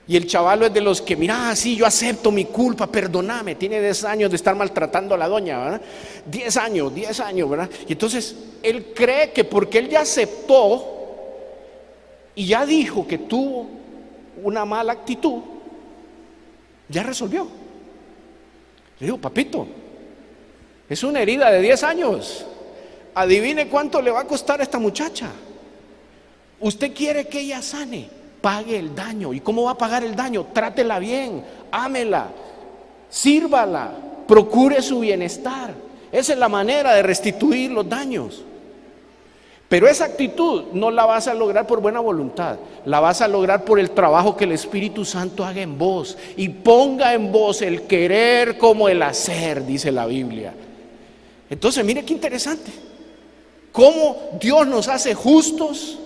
Y 0.07 0.17
el 0.17 0.25
chavalo 0.27 0.65
es 0.65 0.73
de 0.73 0.81
los 0.81 1.01
que, 1.01 1.15
mira, 1.15 1.55
sí, 1.55 1.75
yo 1.75 1.85
acepto 1.85 2.31
mi 2.31 2.45
culpa, 2.45 2.87
perdóname. 2.87 3.55
Tiene 3.55 3.79
10 3.79 4.03
años 4.05 4.29
de 4.29 4.35
estar 4.35 4.55
maltratando 4.55 5.15
a 5.15 5.17
la 5.17 5.27
doña, 5.27 5.59
¿verdad? 5.59 5.81
10 6.25 6.57
años, 6.57 6.93
10 6.93 7.19
años, 7.19 7.49
¿verdad? 7.49 7.69
Y 7.87 7.93
entonces 7.93 8.35
él 8.63 8.93
cree 8.95 9.31
que 9.31 9.43
porque 9.43 9.77
él 9.77 9.89
ya 9.89 10.01
aceptó 10.01 10.97
y 12.35 12.47
ya 12.47 12.65
dijo 12.65 13.07
que 13.07 13.19
tuvo 13.19 13.67
una 14.43 14.65
mala 14.65 14.93
actitud, 14.93 15.41
ya 16.89 17.03
resolvió. 17.03 17.47
Le 18.99 19.05
digo, 19.05 19.17
papito, 19.17 19.67
es 20.89 21.03
una 21.03 21.21
herida 21.21 21.51
de 21.51 21.61
10 21.61 21.83
años. 21.83 22.45
Adivine 23.13 23.67
cuánto 23.67 24.01
le 24.01 24.11
va 24.11 24.21
a 24.21 24.27
costar 24.27 24.59
a 24.59 24.63
esta 24.63 24.79
muchacha. 24.79 25.29
Usted 26.59 26.93
quiere 26.93 27.27
que 27.27 27.39
ella 27.39 27.61
sane 27.61 28.20
pague 28.41 28.77
el 28.77 28.93
daño. 28.93 29.33
¿Y 29.33 29.39
cómo 29.39 29.63
va 29.63 29.71
a 29.71 29.77
pagar 29.77 30.03
el 30.03 30.15
daño? 30.15 30.47
Trátela 30.53 30.99
bien, 30.99 31.43
ámela, 31.71 32.27
sírvala, 33.09 33.91
procure 34.27 34.81
su 34.81 34.99
bienestar. 34.99 35.73
Esa 36.11 36.33
es 36.33 36.39
la 36.39 36.49
manera 36.49 36.93
de 36.93 37.03
restituir 37.03 37.71
los 37.71 37.87
daños. 37.87 38.43
Pero 39.69 39.87
esa 39.87 40.03
actitud 40.03 40.63
no 40.73 40.91
la 40.91 41.05
vas 41.05 41.29
a 41.29 41.33
lograr 41.33 41.65
por 41.65 41.79
buena 41.79 42.01
voluntad, 42.01 42.57
la 42.83 42.99
vas 42.99 43.21
a 43.21 43.29
lograr 43.29 43.63
por 43.63 43.79
el 43.79 43.91
trabajo 43.91 44.35
que 44.35 44.43
el 44.43 44.51
Espíritu 44.51 45.05
Santo 45.05 45.45
haga 45.45 45.61
en 45.61 45.77
vos 45.77 46.17
y 46.35 46.49
ponga 46.49 47.13
en 47.13 47.31
vos 47.31 47.61
el 47.61 47.83
querer 47.83 48.57
como 48.57 48.89
el 48.89 49.01
hacer, 49.01 49.65
dice 49.65 49.89
la 49.93 50.05
Biblia. 50.07 50.53
Entonces, 51.49 51.85
mire 51.85 52.03
qué 52.03 52.11
interesante. 52.11 52.69
Cómo 53.71 54.17
Dios 54.41 54.67
nos 54.67 54.89
hace 54.89 55.13
justos 55.13 55.97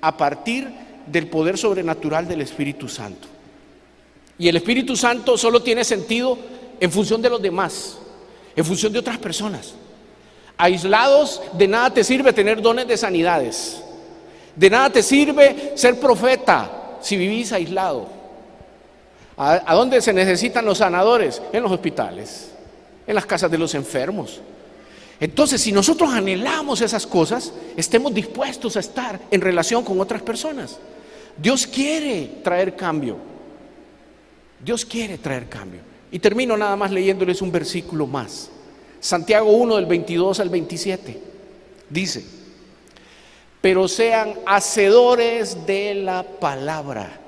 a 0.00 0.16
partir 0.16 0.81
del 1.06 1.26
poder 1.28 1.58
sobrenatural 1.58 2.26
del 2.26 2.40
Espíritu 2.40 2.88
Santo. 2.88 3.28
Y 4.38 4.48
el 4.48 4.56
Espíritu 4.56 4.96
Santo 4.96 5.36
solo 5.36 5.62
tiene 5.62 5.84
sentido 5.84 6.38
en 6.80 6.90
función 6.90 7.22
de 7.22 7.30
los 7.30 7.40
demás, 7.40 7.98
en 8.56 8.64
función 8.64 8.92
de 8.92 8.98
otras 8.98 9.18
personas. 9.18 9.74
Aislados, 10.56 11.40
de 11.52 11.68
nada 11.68 11.90
te 11.92 12.04
sirve 12.04 12.32
tener 12.32 12.60
dones 12.60 12.86
de 12.86 12.96
sanidades. 12.96 13.82
De 14.54 14.68
nada 14.68 14.90
te 14.90 15.02
sirve 15.02 15.72
ser 15.76 15.98
profeta 15.98 16.98
si 17.00 17.16
vivís 17.16 17.52
aislado. 17.52 18.06
¿A, 19.36 19.74
dónde 19.74 20.00
se 20.00 20.12
necesitan 20.12 20.64
los 20.64 20.78
sanadores? 20.78 21.42
En 21.52 21.62
los 21.62 21.72
hospitales, 21.72 22.52
en 23.06 23.14
las 23.14 23.26
casas 23.26 23.50
de 23.50 23.58
los 23.58 23.74
enfermos. 23.74 24.40
Entonces, 25.22 25.60
si 25.60 25.70
nosotros 25.70 26.12
anhelamos 26.12 26.80
esas 26.80 27.06
cosas, 27.06 27.52
estemos 27.76 28.12
dispuestos 28.12 28.76
a 28.76 28.80
estar 28.80 29.20
en 29.30 29.40
relación 29.40 29.84
con 29.84 30.00
otras 30.00 30.20
personas. 30.20 30.80
Dios 31.38 31.64
quiere 31.64 32.40
traer 32.42 32.74
cambio. 32.74 33.18
Dios 34.64 34.84
quiere 34.84 35.18
traer 35.18 35.48
cambio. 35.48 35.78
Y 36.10 36.18
termino 36.18 36.56
nada 36.56 36.74
más 36.74 36.90
leyéndoles 36.90 37.40
un 37.40 37.52
versículo 37.52 38.08
más. 38.08 38.50
Santiago 38.98 39.52
1 39.52 39.76
del 39.76 39.86
22 39.86 40.40
al 40.40 40.48
27. 40.48 41.20
Dice, 41.88 42.24
pero 43.60 43.86
sean 43.86 44.34
hacedores 44.44 45.68
de 45.68 45.94
la 45.94 46.24
palabra 46.24 47.20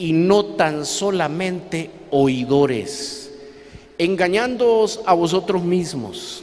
y 0.00 0.12
no 0.12 0.46
tan 0.56 0.84
solamente 0.84 1.92
oidores, 2.10 3.30
engañándoos 3.98 4.98
a 5.06 5.14
vosotros 5.14 5.62
mismos. 5.62 6.42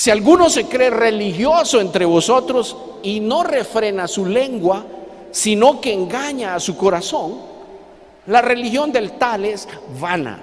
Si 0.00 0.10
alguno 0.10 0.48
se 0.48 0.64
cree 0.64 0.88
religioso 0.88 1.78
entre 1.78 2.06
vosotros 2.06 2.74
y 3.02 3.20
no 3.20 3.44
refrena 3.44 4.08
su 4.08 4.24
lengua, 4.24 4.82
sino 5.30 5.78
que 5.78 5.92
engaña 5.92 6.54
a 6.54 6.58
su 6.58 6.74
corazón, 6.74 7.34
la 8.26 8.40
religión 8.40 8.92
del 8.92 9.18
tal 9.18 9.44
es 9.44 9.68
vana. 10.00 10.40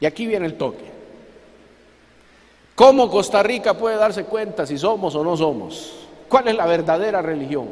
Y 0.00 0.06
aquí 0.06 0.26
viene 0.26 0.46
el 0.46 0.54
toque. 0.54 0.86
¿Cómo 2.74 3.10
Costa 3.10 3.42
Rica 3.42 3.76
puede 3.76 3.96
darse 3.96 4.24
cuenta 4.24 4.64
si 4.64 4.78
somos 4.78 5.14
o 5.14 5.22
no 5.22 5.36
somos? 5.36 5.92
¿Cuál 6.30 6.48
es 6.48 6.54
la 6.54 6.64
verdadera 6.64 7.20
religión? 7.20 7.68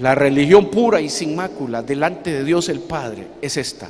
La 0.00 0.14
religión 0.14 0.66
pura 0.66 1.00
y 1.00 1.08
sin 1.08 1.34
mácula 1.34 1.82
delante 1.82 2.34
de 2.34 2.44
Dios 2.44 2.68
el 2.68 2.80
Padre 2.80 3.28
es 3.40 3.56
esta 3.56 3.88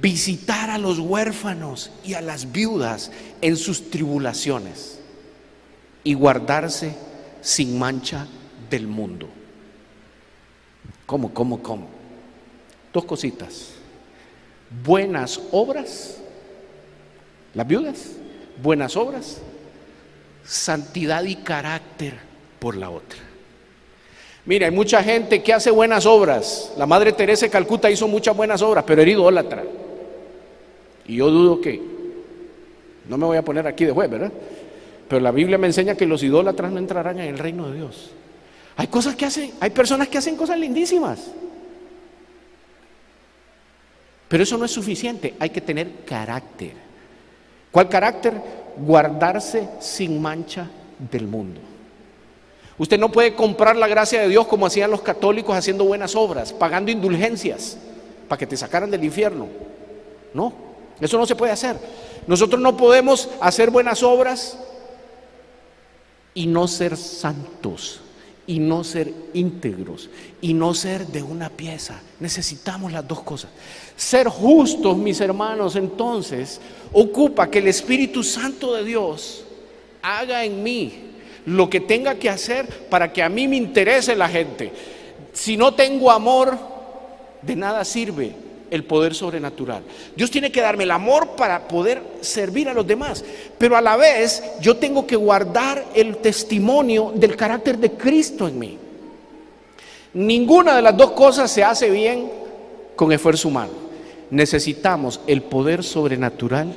visitar 0.00 0.70
a 0.70 0.78
los 0.78 0.98
huérfanos 0.98 1.90
y 2.04 2.14
a 2.14 2.20
las 2.20 2.52
viudas 2.52 3.10
en 3.40 3.56
sus 3.56 3.90
tribulaciones. 3.90 5.00
y 6.06 6.12
guardarse 6.12 6.94
sin 7.40 7.78
mancha 7.78 8.26
del 8.68 8.86
mundo. 8.86 9.26
¿Cómo, 11.06 11.32
cómo, 11.32 11.62
cómo? 11.62 11.86
Dos 12.92 13.06
cositas. 13.06 13.70
Buenas 14.84 15.40
obras, 15.50 16.18
las 17.54 17.66
viudas, 17.66 18.10
buenas 18.62 18.96
obras, 18.98 19.38
santidad 20.44 21.24
y 21.24 21.36
carácter 21.36 22.18
por 22.58 22.76
la 22.76 22.90
otra. 22.90 23.20
Mira, 24.44 24.66
hay 24.66 24.72
mucha 24.72 25.02
gente 25.02 25.42
que 25.42 25.54
hace 25.54 25.70
buenas 25.70 26.04
obras. 26.04 26.72
La 26.76 26.84
Madre 26.84 27.12
Teresa 27.12 27.46
de 27.46 27.50
Calcuta 27.50 27.90
hizo 27.90 28.06
muchas 28.08 28.36
buenas 28.36 28.60
obras, 28.60 28.84
pero 28.86 29.00
era 29.00 29.10
idólatra. 29.10 29.64
Y 31.06 31.16
yo 31.16 31.30
dudo 31.30 31.60
que, 31.60 31.80
no 33.08 33.18
me 33.18 33.26
voy 33.26 33.36
a 33.36 33.44
poner 33.44 33.66
aquí 33.66 33.84
de 33.84 33.92
juez, 33.92 34.10
¿verdad? 34.10 34.32
Pero 35.08 35.20
la 35.20 35.30
Biblia 35.30 35.58
me 35.58 35.66
enseña 35.66 35.94
que 35.94 36.06
los 36.06 36.22
idólatras 36.22 36.72
no 36.72 36.78
entrarán 36.78 37.20
en 37.20 37.28
el 37.28 37.38
reino 37.38 37.68
de 37.68 37.76
Dios. 37.76 38.10
Hay 38.76 38.88
cosas 38.88 39.14
que 39.14 39.26
hacen, 39.26 39.52
hay 39.60 39.70
personas 39.70 40.08
que 40.08 40.18
hacen 40.18 40.36
cosas 40.36 40.58
lindísimas. 40.58 41.30
Pero 44.28 44.42
eso 44.42 44.58
no 44.58 44.64
es 44.64 44.70
suficiente, 44.70 45.34
hay 45.38 45.50
que 45.50 45.60
tener 45.60 46.04
carácter. 46.04 46.72
¿Cuál 47.70 47.88
carácter? 47.88 48.34
Guardarse 48.76 49.68
sin 49.80 50.20
mancha 50.20 50.68
del 51.10 51.26
mundo. 51.26 51.60
Usted 52.76 52.98
no 52.98 53.12
puede 53.12 53.34
comprar 53.34 53.76
la 53.76 53.86
gracia 53.86 54.20
de 54.20 54.28
Dios 54.28 54.46
como 54.46 54.66
hacían 54.66 54.90
los 54.90 55.02
católicos 55.02 55.56
haciendo 55.56 55.84
buenas 55.84 56.16
obras, 56.16 56.52
pagando 56.52 56.90
indulgencias 56.90 57.78
para 58.28 58.38
que 58.38 58.46
te 58.46 58.56
sacaran 58.56 58.90
del 58.90 59.04
infierno. 59.04 59.46
No, 60.32 60.52
eso 61.00 61.18
no 61.18 61.26
se 61.26 61.36
puede 61.36 61.52
hacer. 61.52 61.76
Nosotros 62.26 62.60
no 62.60 62.76
podemos 62.76 63.28
hacer 63.40 63.70
buenas 63.70 64.02
obras 64.02 64.58
y 66.32 66.46
no 66.46 66.66
ser 66.66 66.96
santos, 66.96 68.00
y 68.46 68.58
no 68.58 68.84
ser 68.84 69.12
íntegros, 69.34 70.10
y 70.40 70.54
no 70.54 70.74
ser 70.74 71.06
de 71.06 71.22
una 71.22 71.50
pieza. 71.50 72.00
Necesitamos 72.20 72.92
las 72.92 73.06
dos 73.06 73.20
cosas. 73.20 73.50
Ser 73.96 74.28
justos, 74.28 74.96
mis 74.96 75.20
hermanos, 75.20 75.76
entonces, 75.76 76.60
ocupa 76.92 77.50
que 77.50 77.58
el 77.58 77.68
Espíritu 77.68 78.22
Santo 78.22 78.74
de 78.74 78.84
Dios 78.84 79.44
haga 80.02 80.44
en 80.44 80.62
mí 80.62 80.92
lo 81.46 81.68
que 81.68 81.80
tenga 81.80 82.14
que 82.16 82.30
hacer 82.30 82.88
para 82.88 83.12
que 83.12 83.22
a 83.22 83.28
mí 83.28 83.46
me 83.46 83.56
interese 83.56 84.16
la 84.16 84.28
gente. 84.28 84.72
Si 85.32 85.56
no 85.56 85.74
tengo 85.74 86.10
amor, 86.10 86.58
de 87.42 87.56
nada 87.56 87.84
sirve 87.84 88.43
el 88.74 88.82
poder 88.82 89.14
sobrenatural. 89.14 89.84
Dios 90.16 90.32
tiene 90.32 90.50
que 90.50 90.60
darme 90.60 90.82
el 90.82 90.90
amor 90.90 91.36
para 91.36 91.68
poder 91.68 92.02
servir 92.20 92.68
a 92.68 92.74
los 92.74 92.84
demás, 92.84 93.24
pero 93.56 93.76
a 93.76 93.80
la 93.80 93.96
vez 93.96 94.42
yo 94.60 94.76
tengo 94.78 95.06
que 95.06 95.14
guardar 95.14 95.84
el 95.94 96.16
testimonio 96.16 97.12
del 97.14 97.36
carácter 97.36 97.78
de 97.78 97.92
Cristo 97.92 98.48
en 98.48 98.58
mí. 98.58 98.78
Ninguna 100.14 100.74
de 100.74 100.82
las 100.82 100.96
dos 100.96 101.12
cosas 101.12 101.52
se 101.52 101.62
hace 101.62 101.88
bien 101.88 102.28
con 102.96 103.12
esfuerzo 103.12 103.46
humano. 103.46 103.72
Necesitamos 104.30 105.20
el 105.28 105.42
poder 105.42 105.84
sobrenatural 105.84 106.76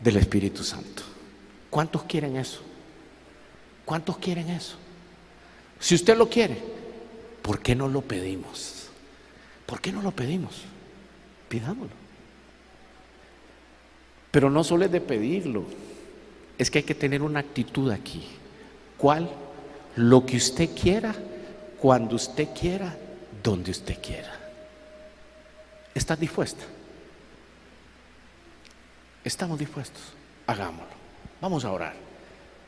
del 0.00 0.16
Espíritu 0.16 0.64
Santo. 0.64 1.02
¿Cuántos 1.68 2.04
quieren 2.04 2.38
eso? 2.38 2.60
¿Cuántos 3.84 4.16
quieren 4.16 4.48
eso? 4.48 4.76
Si 5.78 5.94
usted 5.94 6.16
lo 6.16 6.30
quiere, 6.30 6.56
¿por 7.42 7.60
qué 7.60 7.74
no 7.74 7.86
lo 7.86 8.00
pedimos? 8.00 8.88
¿Por 9.66 9.80
qué 9.80 9.92
no 9.92 10.00
lo 10.00 10.12
pedimos? 10.12 10.62
Pidámoslo. 11.48 11.94
Pero 14.30 14.50
no 14.50 14.64
solo 14.64 14.84
es 14.84 14.92
de 14.92 15.00
pedirlo, 15.00 15.64
es 16.58 16.70
que 16.70 16.78
hay 16.78 16.84
que 16.84 16.94
tener 16.94 17.22
una 17.22 17.40
actitud 17.40 17.90
aquí. 17.90 18.26
¿Cuál? 18.98 19.30
Lo 19.96 20.26
que 20.26 20.36
usted 20.36 20.70
quiera, 20.74 21.14
cuando 21.80 22.16
usted 22.16 22.48
quiera, 22.58 22.96
donde 23.42 23.70
usted 23.70 23.98
quiera. 24.00 24.32
¿Estás 25.94 26.20
dispuesta? 26.20 26.64
Estamos 29.24 29.58
dispuestos. 29.58 30.02
Hagámoslo. 30.46 30.94
Vamos 31.40 31.64
a 31.64 31.72
orar. 31.72 31.94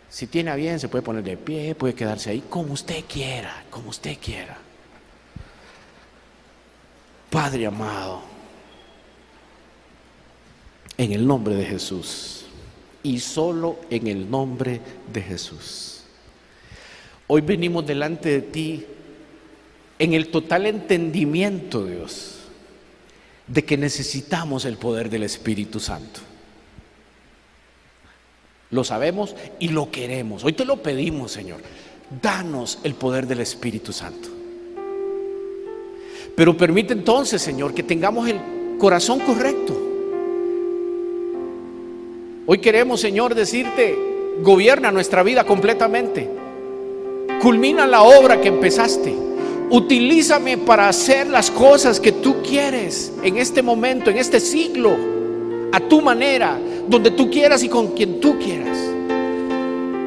Si 0.09 0.26
tiene 0.26 0.51
a 0.51 0.55
bien, 0.55 0.81
se 0.81 0.89
puede 0.89 1.03
poner 1.03 1.22
de 1.22 1.37
pie, 1.37 1.74
puede 1.74 1.95
quedarse 1.95 2.31
ahí, 2.31 2.43
como 2.49 2.72
usted 2.72 3.05
quiera, 3.05 3.64
como 3.70 3.91
usted 3.91 4.16
quiera. 4.18 4.57
Padre 7.31 7.66
amado, 7.66 8.22
en 10.99 11.13
el 11.13 11.27
nombre 11.27 11.55
de 11.55 11.65
Jesús 11.65 12.45
y 13.03 13.21
solo 13.21 13.79
en 13.89 14.09
el 14.09 14.29
nombre 14.31 14.81
de 15.13 15.23
Jesús. 15.23 16.03
Hoy 17.29 17.41
venimos 17.41 17.87
delante 17.87 18.29
de 18.31 18.43
ti 18.43 18.85
en 19.99 20.13
el 20.13 20.29
total 20.29 20.67
entendimiento, 20.67 21.85
Dios, 21.85 22.41
de 23.47 23.65
que 23.65 23.77
necesitamos 23.77 24.65
el 24.65 24.77
poder 24.77 25.09
del 25.09 25.23
Espíritu 25.23 25.79
Santo. 25.79 26.21
Lo 28.71 28.85
sabemos 28.85 29.35
y 29.59 29.69
lo 29.69 29.91
queremos. 29.91 30.45
Hoy 30.45 30.53
te 30.53 30.65
lo 30.65 30.83
pedimos, 30.83 31.33
Señor. 31.33 31.61
Danos 32.21 32.81
el 32.83 32.95
poder 32.95 33.27
del 33.27 33.41
Espíritu 33.41 33.93
Santo. 33.93 34.29
Pero 36.37 36.57
permite 36.57 36.93
entonces, 36.93 37.41
Señor, 37.41 37.73
que 37.73 37.83
tengamos 37.83 38.29
el 38.29 38.39
corazón 38.79 39.21
correcto. 39.21 39.88
Hoy 42.51 42.61
queremos, 42.61 43.03
Señor, 43.03 43.35
decirte, 43.35 43.95
gobierna 44.41 44.91
nuestra 44.91 45.23
vida 45.23 45.45
completamente. 45.45 46.31
Culmina 47.43 47.87
la 47.87 48.03
obra 48.03 48.41
que 48.41 48.49
empezaste. 48.49 49.15
Utilízame 49.69 50.57
para 50.57 50.89
hacer 50.89 51.27
las 51.27 51.51
cosas 51.51 52.01
que 52.01 52.11
tú 52.11 52.37
quieres 52.41 53.13
en 53.23 53.37
este 53.37 53.61
momento, 53.61 54.09
en 54.09 54.17
este 54.17 54.41
siglo, 54.41 54.97
a 55.73 55.79
tu 55.79 56.01
manera, 56.01 56.59
donde 56.89 57.11
tú 57.11 57.31
quieras 57.31 57.63
y 57.65 57.69
con 57.69 57.89
quien 57.89 58.19
tú 58.19 58.39
quieras. 58.39 58.79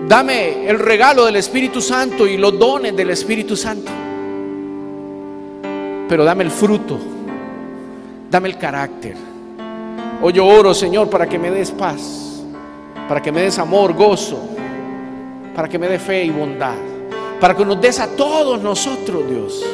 Dame 0.07 0.67
el 0.67 0.79
regalo 0.79 1.25
del 1.25 1.35
Espíritu 1.35 1.79
Santo 1.79 2.25
y 2.25 2.37
los 2.37 2.57
dones 2.57 2.95
del 2.95 3.11
Espíritu 3.11 3.55
Santo. 3.55 3.91
Pero 6.09 6.25
dame 6.25 6.43
el 6.43 6.49
fruto, 6.49 6.97
dame 8.31 8.49
el 8.49 8.57
carácter. 8.57 9.13
Hoy 10.23 10.33
yo 10.33 10.47
oro, 10.47 10.73
Señor, 10.73 11.07
para 11.07 11.29
que 11.29 11.37
me 11.37 11.51
des 11.51 11.69
paz 11.69 12.29
para 13.11 13.21
que 13.21 13.29
me 13.29 13.41
des 13.41 13.59
amor, 13.59 13.91
gozo, 13.91 14.39
para 15.53 15.67
que 15.67 15.77
me 15.77 15.89
des 15.89 16.01
fe 16.01 16.23
y 16.23 16.29
bondad, 16.29 16.77
para 17.41 17.53
que 17.53 17.65
nos 17.65 17.81
des 17.81 17.99
a 17.99 18.07
todos 18.07 18.63
nosotros, 18.63 19.29
Dios, 19.29 19.65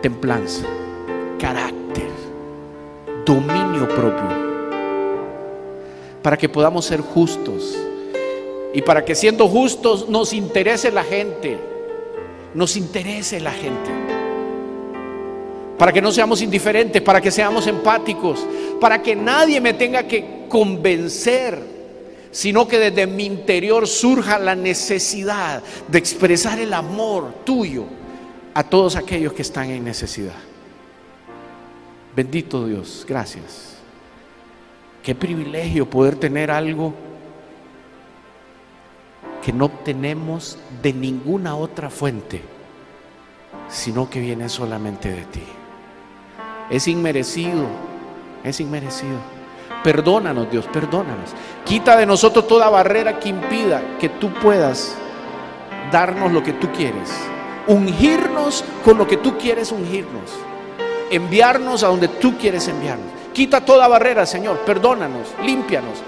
templanza, 0.00 0.64
carácter, 1.36 2.08
dominio 3.24 3.88
propio, 3.88 4.28
para 6.22 6.36
que 6.36 6.48
podamos 6.48 6.84
ser 6.84 7.00
justos 7.00 7.76
y 8.72 8.82
para 8.82 9.04
que 9.04 9.16
siendo 9.16 9.48
justos 9.48 10.08
nos 10.08 10.32
interese 10.32 10.92
la 10.92 11.02
gente, 11.02 11.58
nos 12.54 12.76
interese 12.76 13.40
la 13.40 13.50
gente 13.50 13.90
para 15.78 15.92
que 15.92 16.00
no 16.00 16.10
seamos 16.10 16.40
indiferentes, 16.40 17.02
para 17.02 17.20
que 17.20 17.30
seamos 17.30 17.66
empáticos, 17.66 18.46
para 18.80 19.02
que 19.02 19.14
nadie 19.14 19.60
me 19.60 19.74
tenga 19.74 20.04
que 20.04 20.35
convencer, 20.48 21.58
sino 22.30 22.68
que 22.68 22.78
desde 22.78 23.06
mi 23.06 23.24
interior 23.24 23.86
surja 23.86 24.38
la 24.38 24.54
necesidad 24.54 25.62
de 25.88 25.98
expresar 25.98 26.58
el 26.58 26.72
amor 26.74 27.32
tuyo 27.44 27.84
a 28.54 28.62
todos 28.62 28.96
aquellos 28.96 29.32
que 29.32 29.42
están 29.42 29.70
en 29.70 29.84
necesidad. 29.84 30.34
Bendito 32.14 32.66
Dios, 32.66 33.04
gracias. 33.06 33.76
Qué 35.02 35.14
privilegio 35.14 35.88
poder 35.88 36.16
tener 36.16 36.50
algo 36.50 36.94
que 39.44 39.52
no 39.52 39.66
obtenemos 39.66 40.58
de 40.82 40.92
ninguna 40.92 41.54
otra 41.54 41.90
fuente, 41.90 42.42
sino 43.68 44.10
que 44.10 44.18
viene 44.20 44.48
solamente 44.48 45.10
de 45.10 45.22
ti. 45.26 45.42
Es 46.70 46.88
inmerecido, 46.88 47.66
es 48.42 48.58
inmerecido. 48.58 49.35
Perdónanos, 49.82 50.50
Dios, 50.50 50.66
perdónanos. 50.66 51.30
Quita 51.64 51.96
de 51.96 52.06
nosotros 52.06 52.46
toda 52.48 52.68
barrera 52.68 53.18
que 53.20 53.28
impida 53.28 53.82
que 54.00 54.08
tú 54.08 54.32
puedas 54.32 54.96
darnos 55.90 56.32
lo 56.32 56.42
que 56.42 56.52
tú 56.52 56.70
quieres. 56.72 57.12
Ungirnos 57.66 58.64
con 58.84 58.98
lo 58.98 59.06
que 59.06 59.16
tú 59.16 59.36
quieres 59.38 59.72
ungirnos. 59.72 60.32
Enviarnos 61.10 61.82
a 61.82 61.88
donde 61.88 62.08
tú 62.08 62.36
quieres 62.36 62.66
enviarnos. 62.68 63.06
Quita 63.32 63.64
toda 63.64 63.86
barrera, 63.86 64.26
Señor. 64.26 64.58
Perdónanos, 64.60 65.28
límpianos. 65.44 66.02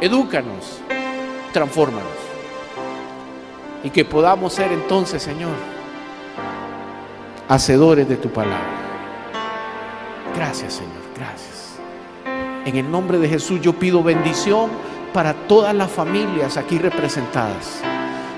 Edúcanos, 0.00 0.80
transfórmanos. 1.52 2.06
Y 3.82 3.90
que 3.90 4.04
podamos 4.04 4.52
ser 4.52 4.72
entonces, 4.72 5.22
Señor, 5.22 5.54
hacedores 7.48 8.08
de 8.08 8.16
tu 8.16 8.28
palabra. 8.30 8.58
Gracias, 10.34 10.74
Señor, 10.74 11.02
gracias. 11.16 11.57
En 12.68 12.76
el 12.76 12.90
nombre 12.90 13.16
de 13.16 13.30
Jesús 13.30 13.62
yo 13.62 13.72
pido 13.72 14.02
bendición 14.02 14.68
para 15.14 15.32
todas 15.32 15.74
las 15.74 15.90
familias 15.90 16.58
aquí 16.58 16.76
representadas. 16.76 17.80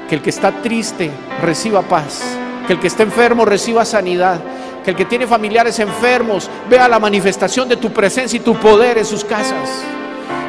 Que 0.09 0.15
el 0.15 0.23
que 0.23 0.31
está 0.31 0.53
triste 0.63 1.11
reciba 1.43 1.83
paz, 1.83 2.23
que 2.65 2.75
el 2.75 2.79
que 2.79 2.87
está 2.87 3.03
enfermo 3.03 3.45
reciba 3.45 3.85
sanidad, 3.85 4.41
que 4.85 4.91
el 4.91 4.97
que 4.97 5.05
tiene 5.05 5.27
familiares 5.27 5.81
enfermos 5.81 6.49
vea 6.69 6.87
la 6.87 7.01
manifestación 7.01 7.69
de 7.69 7.77
tu 7.77 7.91
presencia 7.91 8.37
y 8.37 8.41
tu 8.41 8.55
poder 8.55 8.99
en 8.99 9.05
sus 9.05 9.25
casas, 9.25 9.69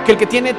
que 0.05 0.11
el 0.11 0.17
que 0.19 0.27
tiene 0.27 0.53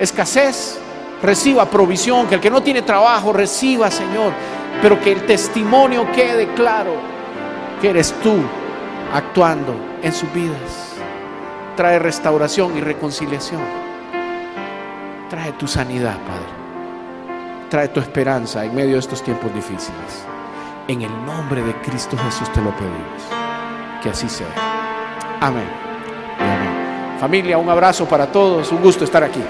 escasez 0.00 0.80
reciba 1.22 1.66
provisión, 1.66 2.26
que 2.26 2.34
el 2.34 2.40
que 2.40 2.50
no 2.50 2.64
tiene 2.64 2.82
trabajo 2.82 3.32
reciba, 3.32 3.92
Señor, 3.92 4.32
pero 4.82 5.00
que 5.00 5.12
el 5.12 5.24
testimonio 5.24 6.10
quede 6.10 6.48
claro 6.54 6.94
que 7.80 7.90
eres 7.90 8.12
tú 8.24 8.34
actuando 9.14 9.72
en 10.02 10.12
sus 10.12 10.32
vidas. 10.32 10.89
Trae 11.80 11.98
restauración 11.98 12.76
y 12.76 12.82
reconciliación. 12.82 13.62
Trae 15.30 15.52
tu 15.52 15.66
sanidad, 15.66 16.18
Padre. 16.26 17.70
Trae 17.70 17.88
tu 17.88 18.00
esperanza 18.00 18.62
en 18.66 18.74
medio 18.74 18.92
de 18.92 18.98
estos 18.98 19.22
tiempos 19.22 19.50
difíciles. 19.54 20.26
En 20.88 21.00
el 21.00 21.24
nombre 21.24 21.62
de 21.62 21.72
Cristo 21.76 22.18
Jesús 22.18 22.52
te 22.52 22.60
lo 22.60 22.76
pedimos. 22.76 23.22
Que 24.02 24.10
así 24.10 24.28
sea. 24.28 24.52
Amén. 25.40 25.70
Amén. 26.38 27.18
Familia, 27.18 27.56
un 27.56 27.70
abrazo 27.70 28.04
para 28.04 28.30
todos. 28.30 28.70
Un 28.72 28.82
gusto 28.82 29.04
estar 29.04 29.24
aquí. 29.24 29.42